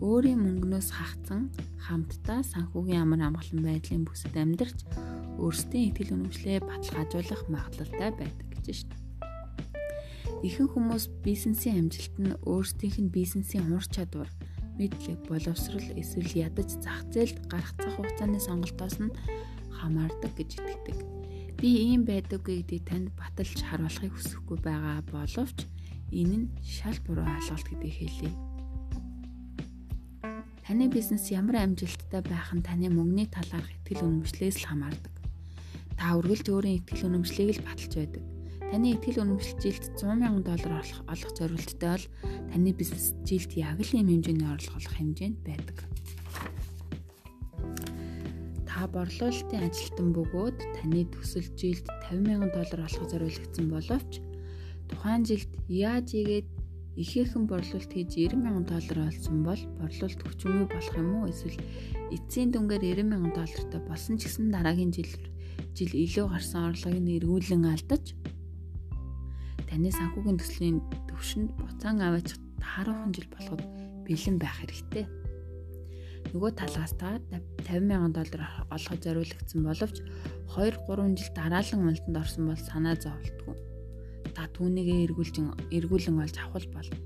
өөрийн 0.00 0.40
мөнгнөөс 0.40 0.88
хахацсан 0.96 1.52
хамтдаа 1.76 2.40
санхүүгийн 2.40 3.04
амар 3.04 3.28
амгалан 3.28 3.60
байдлын 3.60 4.08
бүсэд 4.08 4.32
амьдарч 4.32 4.78
өөрсдийн 5.36 5.92
итгэл 5.92 6.16
үнэмшлээ 6.16 6.64
баталгаажуулах 6.64 7.42
магадлалтай 7.52 8.10
байдаг 8.16 8.48
гэж 8.64 8.88
байна. 8.88 9.06
Ихэнх 10.46 10.72
хүмүүс 10.72 11.04
бизнесийн 11.26 11.84
амжилт 11.84 12.16
нь 12.16 12.38
өөрсдийнх 12.48 12.96
нь 13.02 13.12
бизнесийн 13.12 13.74
ур 13.74 13.84
чадвар, 13.84 14.30
мэдлэг, 14.78 15.26
боловсрол 15.28 15.88
эсвэл 16.00 16.32
ядаж 16.46 16.80
зах 16.80 17.02
зээлд 17.12 17.44
гарах 17.50 17.74
цаг 17.76 17.92
хугацааны 17.92 18.38
сонголтоос 18.38 19.02
нь 19.02 19.12
хамаардаг 19.82 20.32
гэж 20.38 20.62
итгэдэг. 20.62 21.17
Би 21.58 21.70
ийм 21.90 22.06
байдаггүй 22.06 22.62
гэдгийг 22.62 22.84
танд 22.86 23.08
баталж 23.18 23.58
харуулахыг 23.66 24.14
хүсэхгүй 24.14 24.58
байгаа 24.62 25.02
боловч 25.10 25.66
энэ 26.14 26.36
нь 26.46 26.50
шал 26.62 26.98
буруу 27.02 27.26
ойлголт 27.26 27.66
гэдгийг 27.66 27.96
хэлье. 27.98 28.32
Таны 30.62 30.86
бизнес 30.86 31.34
ямар 31.34 31.66
амжилттай 31.66 32.22
байх 32.22 32.54
нь 32.54 32.62
таны 32.62 32.86
мөнгөний 32.94 33.26
талаарх 33.26 33.68
итгэл 33.82 34.06
үнэмшлээс 34.06 34.62
л 34.62 34.68
хамаардаг. 34.70 35.14
Та 35.98 36.14
үргэлж 36.14 36.46
өөрийн 36.46 36.78
итгэл 36.78 37.10
үнэмшлийг 37.10 37.58
л 37.58 37.66
баталж 37.66 37.92
байдаг 37.98 38.24
Таны 38.68 38.92
ихтгэл 38.92 39.24
үнэмшил 39.24 39.56
жилд 39.64 39.96
100 39.96 40.20
сая 40.20 40.44
доллар 40.44 40.84
олох 41.08 41.32
зорилттой 41.32 41.88
бол 41.88 42.04
таны 42.52 42.70
бизнес 42.76 43.16
жилд 43.24 43.56
яг 43.56 43.80
л 43.80 43.96
ийм 43.96 44.12
хэмжээний 44.12 44.44
орлого 44.44 44.76
олох 44.76 44.92
хэмжээнд 44.92 45.40
байдаг. 45.40 45.88
Та 48.78 48.86
борлуулалтын 48.86 49.64
ажилтан 49.66 50.12
бөгөөд 50.14 50.58
таны 50.78 51.00
төсөл 51.10 51.48
жилд 51.58 51.88
50 52.06 52.30
сая 52.30 52.50
доллар 52.54 52.80
олох 52.86 53.10
зориулагдсан 53.10 53.66
боловч 53.74 54.12
тухайн 54.86 55.26
жилд 55.26 55.50
яаж 55.66 56.14
игээд 56.14 56.46
ихээхэн 56.94 57.50
борлуулалт 57.50 57.90
хийж 57.90 58.14
90 58.14 58.38
сая 58.38 58.62
доллар 58.70 58.98
олсон 59.10 59.42
бол 59.42 59.62
борлуулалт 59.82 60.22
хүчмүү 60.22 60.64
болох 60.70 60.94
юм 60.94 61.10
уу 61.10 61.26
эсвэл 61.26 61.58
эцсийн 62.14 62.54
дүнгээр 62.54 63.02
90 63.02 63.18
сая 63.18 63.34
доллартай 63.34 63.82
болсон 63.90 64.14
ч 64.14 64.30
гэсэн 64.30 64.46
дараагийн 64.54 64.94
жил 64.94 65.10
жил 65.74 65.92
илүү 65.98 66.26
гарсан 66.30 66.70
орлогыг 66.70 67.02
нь 67.02 67.14
эргүүлэн 67.18 67.64
алдаж 67.74 68.14
таны 69.66 69.90
санхүүгийн 69.90 70.38
төслийн 70.38 70.78
төвшөнд 71.10 71.50
буцаан 71.58 71.98
аваач 71.98 72.30
10 72.62 73.10
жил 73.10 73.26
болоход 73.34 73.62
бэлэн 74.06 74.38
байх 74.38 74.54
хэрэгтэй. 74.62 75.17
Нөгөө 76.32 76.50
талаас 76.60 76.92
та 77.00 77.16
50 77.64 77.88
сая 77.88 78.08
доллар 78.12 78.42
олоход 78.68 79.00
зориулагдсан 79.04 79.60
боловч 79.64 79.96
2 80.56 80.76
3 80.84 81.16
жил 81.16 81.30
дараалан 81.34 81.80
уналтанд 81.80 82.16
орсон 82.20 82.44
бол 82.48 82.60
санаа 82.60 82.96
зовлтгүй. 83.00 83.56
Та 84.36 84.44
түүнийгээ 84.54 85.08
эргүүлжин 85.08 85.46
эргүүлэн 85.72 86.20
олж 86.20 86.36
авах 86.36 86.68
болно. 86.74 86.98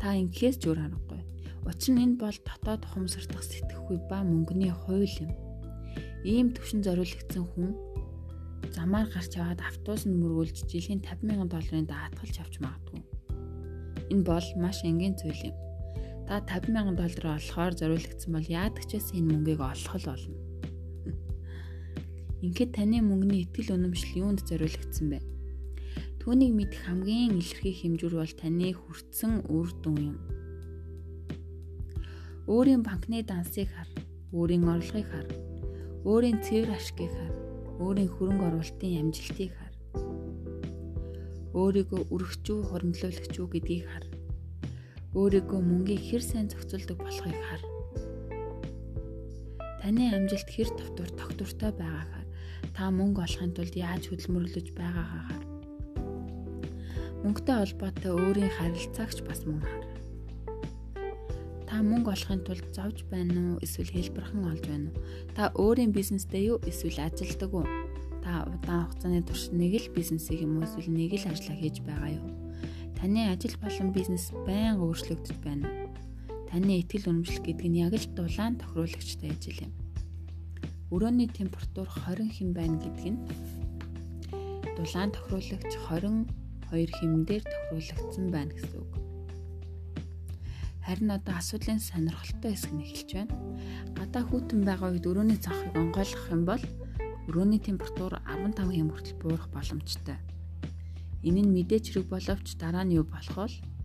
Та 0.00 0.18
ингэхээс 0.18 0.56
ч 0.60 0.68
өөр 0.68 0.82
аргагүй. 0.82 1.20
Учир 1.66 1.94
нь 1.94 2.02
энэ 2.04 2.20
бол 2.22 2.38
дотоод 2.46 2.82
ухамсартах 2.86 3.42
сэтгэхгүй 3.42 3.98
ба 4.10 4.22
мөнгөний 4.22 4.70
хууль 4.70 5.16
юм. 5.24 5.32
Ийм 6.26 6.50
төвшин 6.54 6.82
зориулагдсан 6.86 7.44
хүн 7.54 7.70
замаар 8.74 9.08
гарч 9.10 9.34
яваад 9.38 9.60
автобус 9.62 10.06
нь 10.06 10.18
мөргүүлж 10.20 10.66
жилийн 10.70 11.00
50 11.02 11.26
сая 11.26 11.46
долларын 11.50 11.86
даатгалж 11.90 12.36
авч 12.38 12.54
магадгүй. 12.62 13.02
Энэ 14.12 14.26
бол 14.26 14.46
маш 14.62 14.78
энгийн 14.86 15.14
зүйл 15.18 15.50
юм. 15.50 15.56
Та 16.26 16.40
50 16.40 16.74
сая 16.74 16.90
доллар 16.90 17.38
олохоор 17.38 17.72
зориулагдсан 17.78 18.34
бол 18.34 18.48
яадаг 18.50 18.82
ч 18.90 18.98
гэсэн 18.98 19.22
энэ 19.22 19.30
мөнгийг 19.30 19.62
олох 19.62 19.94
л 19.94 20.10
болно. 20.10 20.34
Ингээд 22.42 22.74
таны 22.74 22.98
мөнгөний 22.98 23.46
итгэл 23.46 23.78
үнэмшил 23.78 24.26
юунд 24.26 24.42
зориулагдсан 24.42 25.06
бэ? 25.06 25.22
Түүнийг 26.18 26.50
мэдэх 26.50 26.82
хамгийн 26.82 27.38
илэрхий 27.38 27.74
хэмжүүр 27.78 28.14
бол 28.18 28.34
таны 28.34 28.74
хүртсэн 28.74 29.46
үр 29.46 29.70
дүн 29.86 29.98
юм. 30.02 30.18
Өөрийн 32.50 32.82
банкны 32.82 33.22
дансыг 33.22 33.70
хар, 33.70 33.86
өөрийн 34.34 34.66
орлогыг 34.66 35.06
хар, 35.06 35.30
өөрийн 36.02 36.42
цэвэр 36.42 36.74
ашгийг 36.74 37.14
хар, 37.14 37.34
өөрийн 37.78 38.10
хөрөнгө 38.10 38.46
оруулалтын 38.50 38.98
амжилтыг 38.98 39.54
хар. 39.54 39.74
Өөрийгөө 41.54 42.02
өргөчүү 42.10 42.58
хуримтлуулагч 42.66 43.32
юу 43.38 43.46
гэдгийг 43.46 43.86
хар. 43.86 44.15
Өөрийгөө 45.16 45.60
мөнгийг 45.64 46.02
хэр 46.12 46.20
сайн 46.20 46.52
зохицуулдаг 46.52 47.00
болохыг 47.00 47.40
хар. 47.40 47.62
Таны 49.80 50.12
амжилт 50.12 50.44
хэр 50.52 50.68
товтур 50.76 51.08
тогтвортой 51.16 51.72
байгааг 51.72 52.08
хар. 52.12 52.26
Та 52.76 52.92
мөнгө 52.92 53.24
олохын 53.24 53.56
тулд 53.56 53.72
яаж 53.72 54.12
хөдөлмөрлөж 54.12 54.76
байгаагаа 54.76 55.22
хар. 55.24 55.44
Мөнгөтэй 57.24 57.56
холбоотой 57.56 58.12
өөрийн 58.12 58.52
харилцаагч 58.60 59.24
бас 59.24 59.40
мөн 59.48 59.64
хар. 59.64 59.84
Та 61.64 61.80
мөнгө 61.80 62.12
олохын 62.12 62.44
тулд 62.44 62.68
зовж 62.76 63.08
байна 63.08 63.56
уу 63.56 63.64
эсвэл 63.64 63.96
хэлбэрхэн 63.96 64.44
олж 64.52 64.68
байна 64.68 64.92
уу? 64.92 65.00
Та 65.32 65.48
өөрийн 65.56 65.96
бизнестэй 65.96 66.52
юу 66.52 66.60
эсвэл 66.68 67.08
ажилдаг 67.08 67.56
уу? 67.56 67.64
Та 68.20 68.44
удаан 68.44 68.92
хугацааны 68.92 69.24
турш 69.24 69.48
нэг 69.48 69.80
л 69.80 69.96
бизнесийг 69.96 70.44
юм 70.44 70.60
уу 70.60 70.68
эсвэл 70.68 70.92
нэг 70.92 71.16
л 71.16 71.24
ажлаа 71.32 71.56
хийж 71.56 71.80
байгаа 71.80 72.20
юу? 72.20 72.35
Таны 73.06 73.30
ажил 73.30 73.54
болон 73.62 73.92
бизнес 73.94 74.32
байнга 74.34 74.82
өөрчлөгдөж 74.82 75.38
байна? 75.38 75.70
Таны 76.50 76.82
ихтгэл 76.82 77.06
үнэмшил 77.06 77.38
гэдэг 77.38 77.68
нь 77.70 77.78
яг 77.78 77.94
л 77.94 78.06
дулаан 78.18 78.58
тохируулагчтай 78.58 79.30
ажил 79.30 79.70
юм. 79.70 79.72
Өрөөний 80.90 81.30
температур 81.30 81.86
20 81.86 82.34
хэм 82.34 82.50
байна 82.50 82.82
гэдэг 82.82 83.06
нь 83.14 83.22
дулаан 84.74 85.14
тохируулагч 85.14 85.70
22 85.86 86.26
хэмдээр 86.98 87.46
тохируулагдсан 87.46 88.26
байна 88.34 88.50
гэсэн 88.58 88.74
үг. 88.74 88.90
Харин 90.82 91.10
одоо 91.14 91.34
асуудлын 91.38 91.78
сонирхолтой 91.78 92.58
хэсэг 92.58 92.74
нь 92.74 92.82
эхэлж 92.90 93.10
байна. 93.22 93.38
Гадаа 93.94 94.26
хүйтэн 94.26 94.66
байгаа 94.66 94.90
үед 94.90 95.06
өрөөний 95.06 95.38
цанхыг 95.38 95.78
онгойлгох 95.78 96.26
юм 96.34 96.42
бол 96.42 96.62
өрөөний 97.30 97.62
температур 97.62 98.18
15 98.26 98.66
хэм 98.66 98.90
хүртэл 98.90 99.20
буурах 99.22 99.46
боломжтой. 99.54 100.18
Энэ 101.22 101.40
нь 101.44 101.54
мэдээч 101.54 101.84
хэрэг 101.94 102.06
боловч 102.12 102.58
дараа 102.60 102.84
нь 102.84 102.96
юу 102.98 103.04
болох 103.08 103.36
вэ? 103.36 103.76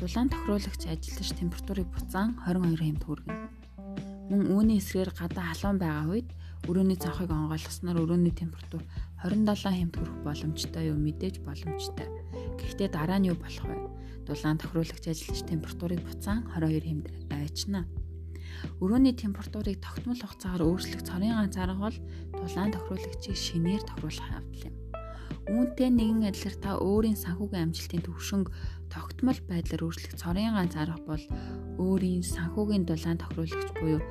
Дулаан 0.00 0.32
тохируулагч 0.32 0.82
ажиллаж 0.88 1.28
температурыг 1.36 1.88
буцаан 1.92 2.40
22 2.48 2.80
хэмт 2.80 3.02
хүргэнэ. 3.04 3.46
Мөн 4.32 4.42
үүний 4.48 4.78
эсрээр 4.80 5.12
гадаа 5.12 5.52
халуун 5.52 5.78
байгаа 5.82 6.06
үед 6.08 6.28
өрөөний 6.64 6.96
цанхыг 6.96 7.28
онгойлгосноор 7.28 7.98
өрөөний 8.00 8.32
температур 8.32 8.82
27 9.20 9.76
хэмт 9.76 9.94
хүрэх 9.98 10.16
боломжтой 10.24 10.88
юу 10.88 10.96
мэдээж 10.96 11.44
боломжтой. 11.44 12.08
Гэхдээ 12.56 12.88
дараа 12.96 13.18
нь 13.20 13.28
юу 13.28 13.36
болох 13.36 13.66
вэ? 13.68 13.76
Дулаан 14.24 14.56
тохируулагч 14.56 15.04
ажиллаж 15.04 15.40
температурыг 15.44 16.00
буцаан 16.00 16.48
22 16.56 16.80
хэмт 16.80 17.06
байчна. 17.28 17.84
Өрөөний 18.80 19.12
температурыг 19.12 19.84
тогтмол 19.84 20.16
хугацаагаар 20.16 20.64
өөрчлөх 20.64 21.02
цорын 21.04 21.36
ганц 21.36 21.56
арга 21.60 21.76
бол 21.76 21.96
дулаан 22.36 22.72
тохируулагчийг 22.72 23.36
шинээр 23.36 23.82
тохируулах 23.84 24.28
явдал 24.32 24.64
юм. 24.68 24.79
Үүнтэй 25.48 25.88
нэгэн 25.88 26.28
адилаар 26.28 26.56
та 26.60 26.70
өөрийн 26.76 27.16
санхүүгийн 27.16 27.72
амжилтын 27.72 28.04
төвшинг 28.04 28.52
тогтмол 28.92 29.40
байдлаар 29.48 29.86
өөрчлөх 29.88 30.14
цорын 30.20 30.52
ганц 30.52 30.76
арга 30.76 31.00
бол 31.06 31.24
өөрийн 31.80 32.20
санхүүгийн 32.20 32.84
дулаан 32.84 33.16
тохируулагч 33.16 33.70
буюу 33.80 34.02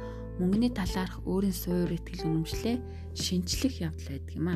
мөнгөний 0.42 0.74
талаарх 0.74 1.22
өөрийн 1.30 1.54
суур 1.54 1.92
ихтгэл 1.94 2.26
үнэмшлээ 2.26 2.76
шинчлэх 3.14 3.76
явдал 3.84 4.10
байдаг 4.10 4.36
юм 4.40 4.48
а. 4.50 4.56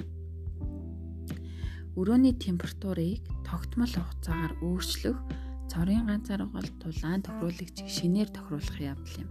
Өрөөний 1.93 2.33
температурыг 2.41 3.21
тогтмол 3.45 3.93
хугацаагаар 3.93 4.53
өөрчлөх 4.65 5.17
цорын 5.69 6.09
ганц 6.09 6.31
арга 6.33 6.57
бол 6.57 6.69
дулаан 6.81 7.21
тохируулагчийг 7.21 7.89
шинээр 7.91 8.29
тохируулах 8.33 8.79
явдал 8.81 9.17
юм. 9.21 9.29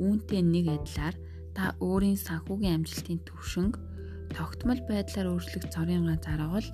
Үүнтэй 0.00 0.40
нэг 0.40 0.66
адилаар 0.72 1.16
та 1.52 1.76
өөрийн 1.84 2.16
санхүүгийн 2.16 2.80
амжилтын 2.80 3.20
төвшинг 3.28 3.74
тогтмол 4.36 4.80
байдлаар 4.88 5.28
өөрчлөх 5.34 5.70
цорын 5.74 6.06
ганц 6.06 6.24
арга 6.30 6.48
бол 6.54 6.68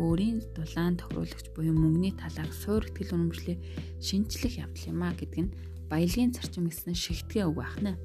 өөрийн 0.00 0.38
дулаан 0.54 0.94
тохируулагч 0.96 1.46
буюу 1.54 1.74
мөнгөний 1.74 2.14
талаар 2.14 2.50
суур 2.54 2.82
ихтгэл 2.86 3.14
үнэмшлээ 3.16 3.56
шинчлэх 3.98 4.54
явдал 4.64 4.90
юм 4.90 5.00
а 5.02 5.12
гэдэг 5.12 5.40
нь 5.44 5.54
баялагын 5.90 6.32
зарчим 6.32 6.70
гэсэн 6.70 6.94
шигтгэн 6.94 7.50
үг 7.50 7.58
байна. 7.58 7.98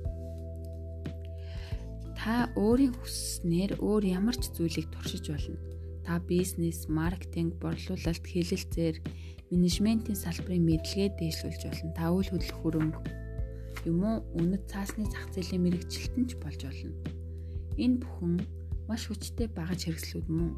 Та 2.17 2.49
өөрийн 2.57 2.93
хүснээр 2.97 3.77
өөр 3.77 4.03
ямар 4.17 4.33
ч 4.33 4.49
зүйлийг 4.49 4.89
туршиж 4.89 5.29
болно. 5.29 5.61
Та 6.01 6.17
бизнес, 6.17 6.89
маркетинг, 6.89 7.57
борлуулалт, 7.61 8.25
хэлэлцээр, 8.25 8.97
менежментийн 9.53 10.17
салбарын 10.17 10.65
мэдлэгээ 10.65 11.17
дээшлүүлж 11.21 11.61
болно. 11.69 11.91
Та 11.93 12.09
үйл 12.09 12.29
хөдлөх 12.33 12.59
хөрөнгө 12.61 13.01
юм 13.85 14.01
уу 14.01 14.17
үнэт 14.41 14.65
цаасны 14.65 15.05
зах 15.05 15.29
зээлийн 15.29 15.61
мэрэгчлэлтэн 15.61 16.25
ч 16.25 16.33
болж 16.41 16.61
болно. 16.65 16.97
Энэ 17.77 18.01
бүхэн 18.01 18.33
маш 18.89 19.09
хүчтэй 19.09 19.47
багаж 19.49 19.85
хэрэгслүүд 19.85 20.27
мөн. 20.29 20.51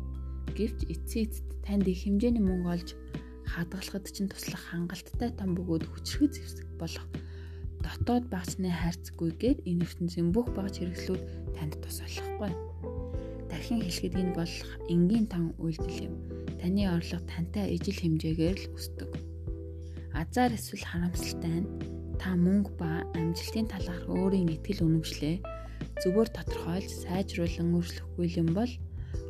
Гэвч 0.57 0.79
эцсийн 0.93 1.25
эцэд 1.27 1.47
танд 1.65 1.85
их 1.87 2.03
хэмжээний 2.03 2.43
мөнгө 2.43 2.69
олж 2.75 2.89
хадгалахад 3.47 4.05
чинь 4.11 4.31
туслах 4.31 4.63
хангалттай 4.71 5.31
том 5.35 5.55
бөгөөд 5.55 5.83
хүчрхэг 5.87 6.31
зэвсэг 6.35 6.67
болох 6.79 7.05
дотоод 7.83 8.25
багцны 8.33 8.69
хайрцаггүйгээр 8.71 9.57
энэ 9.69 9.83
ертөнцийн 9.85 10.29
бүх 10.35 10.47
багаж 10.51 10.75
хэрэгслүүд 10.79 11.23
танд 11.55 11.73
тус 11.79 12.03
болохгүй. 12.03 12.51
Дахин 13.47 13.79
хэлэхэд 13.81 14.15
энэ 14.21 14.33
бол 14.35 14.55
энгийн 14.91 15.25
тан 15.31 15.55
үйлдэл 15.63 16.11
юм. 16.11 16.15
Таны 16.59 16.83
орлого 16.91 17.23
тантай 17.31 17.75
ижил 17.75 17.99
хэмжээгээр 18.01 18.57
л 18.59 18.71
өсдөг. 18.75 19.11
Азар 20.11 20.51
эсвэл 20.57 20.83
харамсалтай 20.83 21.63
нь 21.63 21.69
та 22.17 22.33
мөнгө 22.33 22.71
ба 22.81 23.05
амжилтын 23.13 23.69
талаар 23.69 24.03
өөрийн 24.09 24.49
итгэл 24.57 24.83
үнэмшлээ 24.83 25.35
зүгээр 26.03 26.29
тодорхойлж 26.29 26.91
сайжруулан 27.05 27.73
өөрчлөхгүй 27.73 28.27
юм 28.37 28.53
бол 28.53 28.71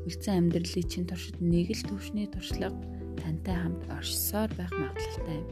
үлдсэн 0.07 0.51
амьдралын 0.51 0.87
чинь 0.87 1.07
туршид 1.07 1.39
нэг 1.39 1.71
л 1.71 1.83
төвшний 1.87 2.27
туршлага 2.27 2.75
тантай 3.19 3.55
хамт 3.55 3.83
оршсоор 3.91 4.51
байх 4.55 4.71
магадлалтай 4.75 5.37
юм. 5.39 5.47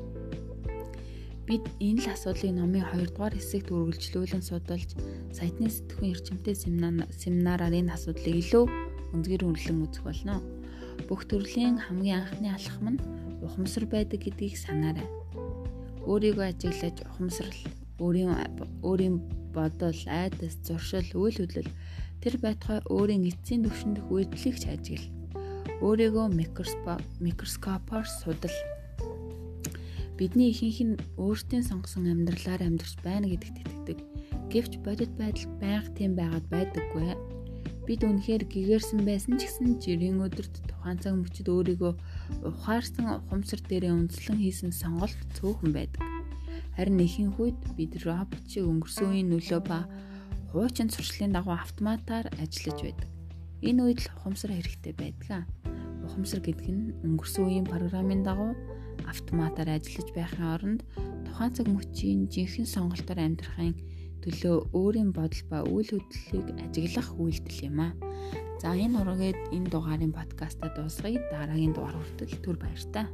Бид 1.45 1.63
энэ 1.79 2.01
л 2.01 2.11
асуудлыг 2.11 2.51
номын 2.57 2.83
2 2.89 3.05
дугаар 3.13 3.35
хэсэгт 3.37 3.69
үргэлжлүүлэн 3.69 4.43
судалж 4.43 4.97
сайтны 5.29 5.69
сэтгүүн 5.69 6.11
эрчимтэй 6.11 6.55
семинараар 6.57 7.73
энэ 7.75 7.93
асуудлыг 7.93 8.35
илүү 8.41 8.65
өнзгэр 9.13 9.45
үнэлэн 9.45 9.85
үзэх 9.85 10.03
болно. 10.03 10.41
Бүх 11.05 11.29
төрлийн 11.29 11.77
хамгийн 11.77 12.25
анхны 12.25 12.49
алхам 12.49 12.97
нь 12.97 13.03
ухамсар 13.45 13.85
байдаг 13.85 14.25
гэдгийг 14.25 14.57
санаарай. 14.57 15.05
Өөрийгөө 16.09 16.49
ажиглаж 16.49 16.97
ухамсарл 17.05 17.61
өөрийн 18.01 18.33
өөрийн 18.81 19.21
бодол, 19.55 19.95
айдас, 20.11 20.59
зуршил, 20.67 21.07
үйл 21.15 21.39
хөдлөл 21.39 21.71
тэр 22.19 22.35
байтугай 22.43 22.83
өөрийн 22.91 23.29
эцсийн 23.31 23.63
түвшиндх 23.63 24.11
үйлдэлийг 24.11 24.57
ч 24.59 24.63
ажигл. 24.67 25.07
Өөрийгөө 25.79 26.27
микроскопоор 27.23 28.05
судал. 28.07 28.57
Бидний 30.17 30.51
ихэнх 30.51 30.79
нь 30.83 30.95
өөртөө 31.19 31.61
сонгосон 31.67 32.07
амьдралаар 32.07 32.63
амьдарч 32.63 32.95
байна 33.03 33.27
гэдэгт 33.27 33.59
итгэдэг. 33.59 33.99
Гэвч 34.51 34.73
бодит 34.79 35.11
байдал 35.19 35.47
байнга 35.59 35.91
тийм 35.91 36.11
байгаад 36.15 36.47
байдаггүй. 36.47 37.13
Бид 37.85 38.01
үнэхээр 38.01 38.43
гэгэрсэн 38.47 39.03
байсан 39.03 39.35
ч 39.37 39.45
гэсэн 39.45 39.77
жирийн 39.83 40.23
өдөрт 40.23 40.55
тухайн 40.71 40.97
цаг 41.03 41.19
мөчид 41.19 41.51
өөрийгөө 41.51 41.93
ухаарсан 42.47 43.05
ухамсар 43.27 43.59
дээрээ 43.67 43.93
үндэслэн 43.93 44.39
хийсэн 44.39 44.71
сонголт 44.71 45.19
цөөхөн 45.37 45.69
байдаг. 45.75 46.14
Харин 46.75 46.99
ихэнх 46.99 47.39
үед 47.39 47.59
бид 47.79 47.95
робот 48.03 48.43
шиг 48.51 48.67
өнгөрсөн 48.67 49.07
үеийн 49.15 49.31
нөлөө 49.31 49.61
ба 49.63 49.87
хуучин 50.51 50.91
сурчлалын 50.91 51.31
дагуу 51.31 51.55
автоматар 51.55 52.27
ажиллаж 52.35 52.79
байдаг. 52.83 53.09
Энэ 53.63 53.81
үед 53.87 53.99
л 54.03 54.11
ухамсар 54.19 54.51
хэрэгтэй 54.51 54.93
байдаг. 54.95 55.47
Ухамсар 56.03 56.43
гэдэг 56.43 56.67
нь 56.67 56.91
өнгөрсөн 57.07 57.43
үеийн 57.47 57.67
программын 57.67 58.27
дагуу 58.27 58.51
автоматар 59.07 59.71
ажиллаж 59.71 60.09
байхын 60.11 60.51
оронд 60.51 60.81
тухайн 61.23 61.55
цаг 61.55 61.67
мөчийн 61.71 62.27
жинхэнэ 62.27 62.67
сонголтоор 62.67 63.19
амьдрахын 63.23 63.75
төлөө 64.23 64.55
өөрийн 64.75 65.11
бодол 65.15 65.43
ба 65.47 65.57
үйл 65.63 65.89
хөдлөлийг 65.95 66.47
ажиглах 66.59 67.09
үйлдэл 67.15 67.67
юм 67.71 67.79
а. 67.87 67.89
За 68.59 68.73
энэ 68.75 68.99
ургээд 68.99 69.39
энэ 69.55 69.69
дугаарын 69.71 70.11
подкаста 70.11 70.73
дуусгая. 70.73 71.21
Дараагийн 71.31 71.73
дугаар 71.75 71.95
хүртэл 71.99 72.41
түр 72.43 72.57
баяр 72.57 72.83
та. 72.91 73.05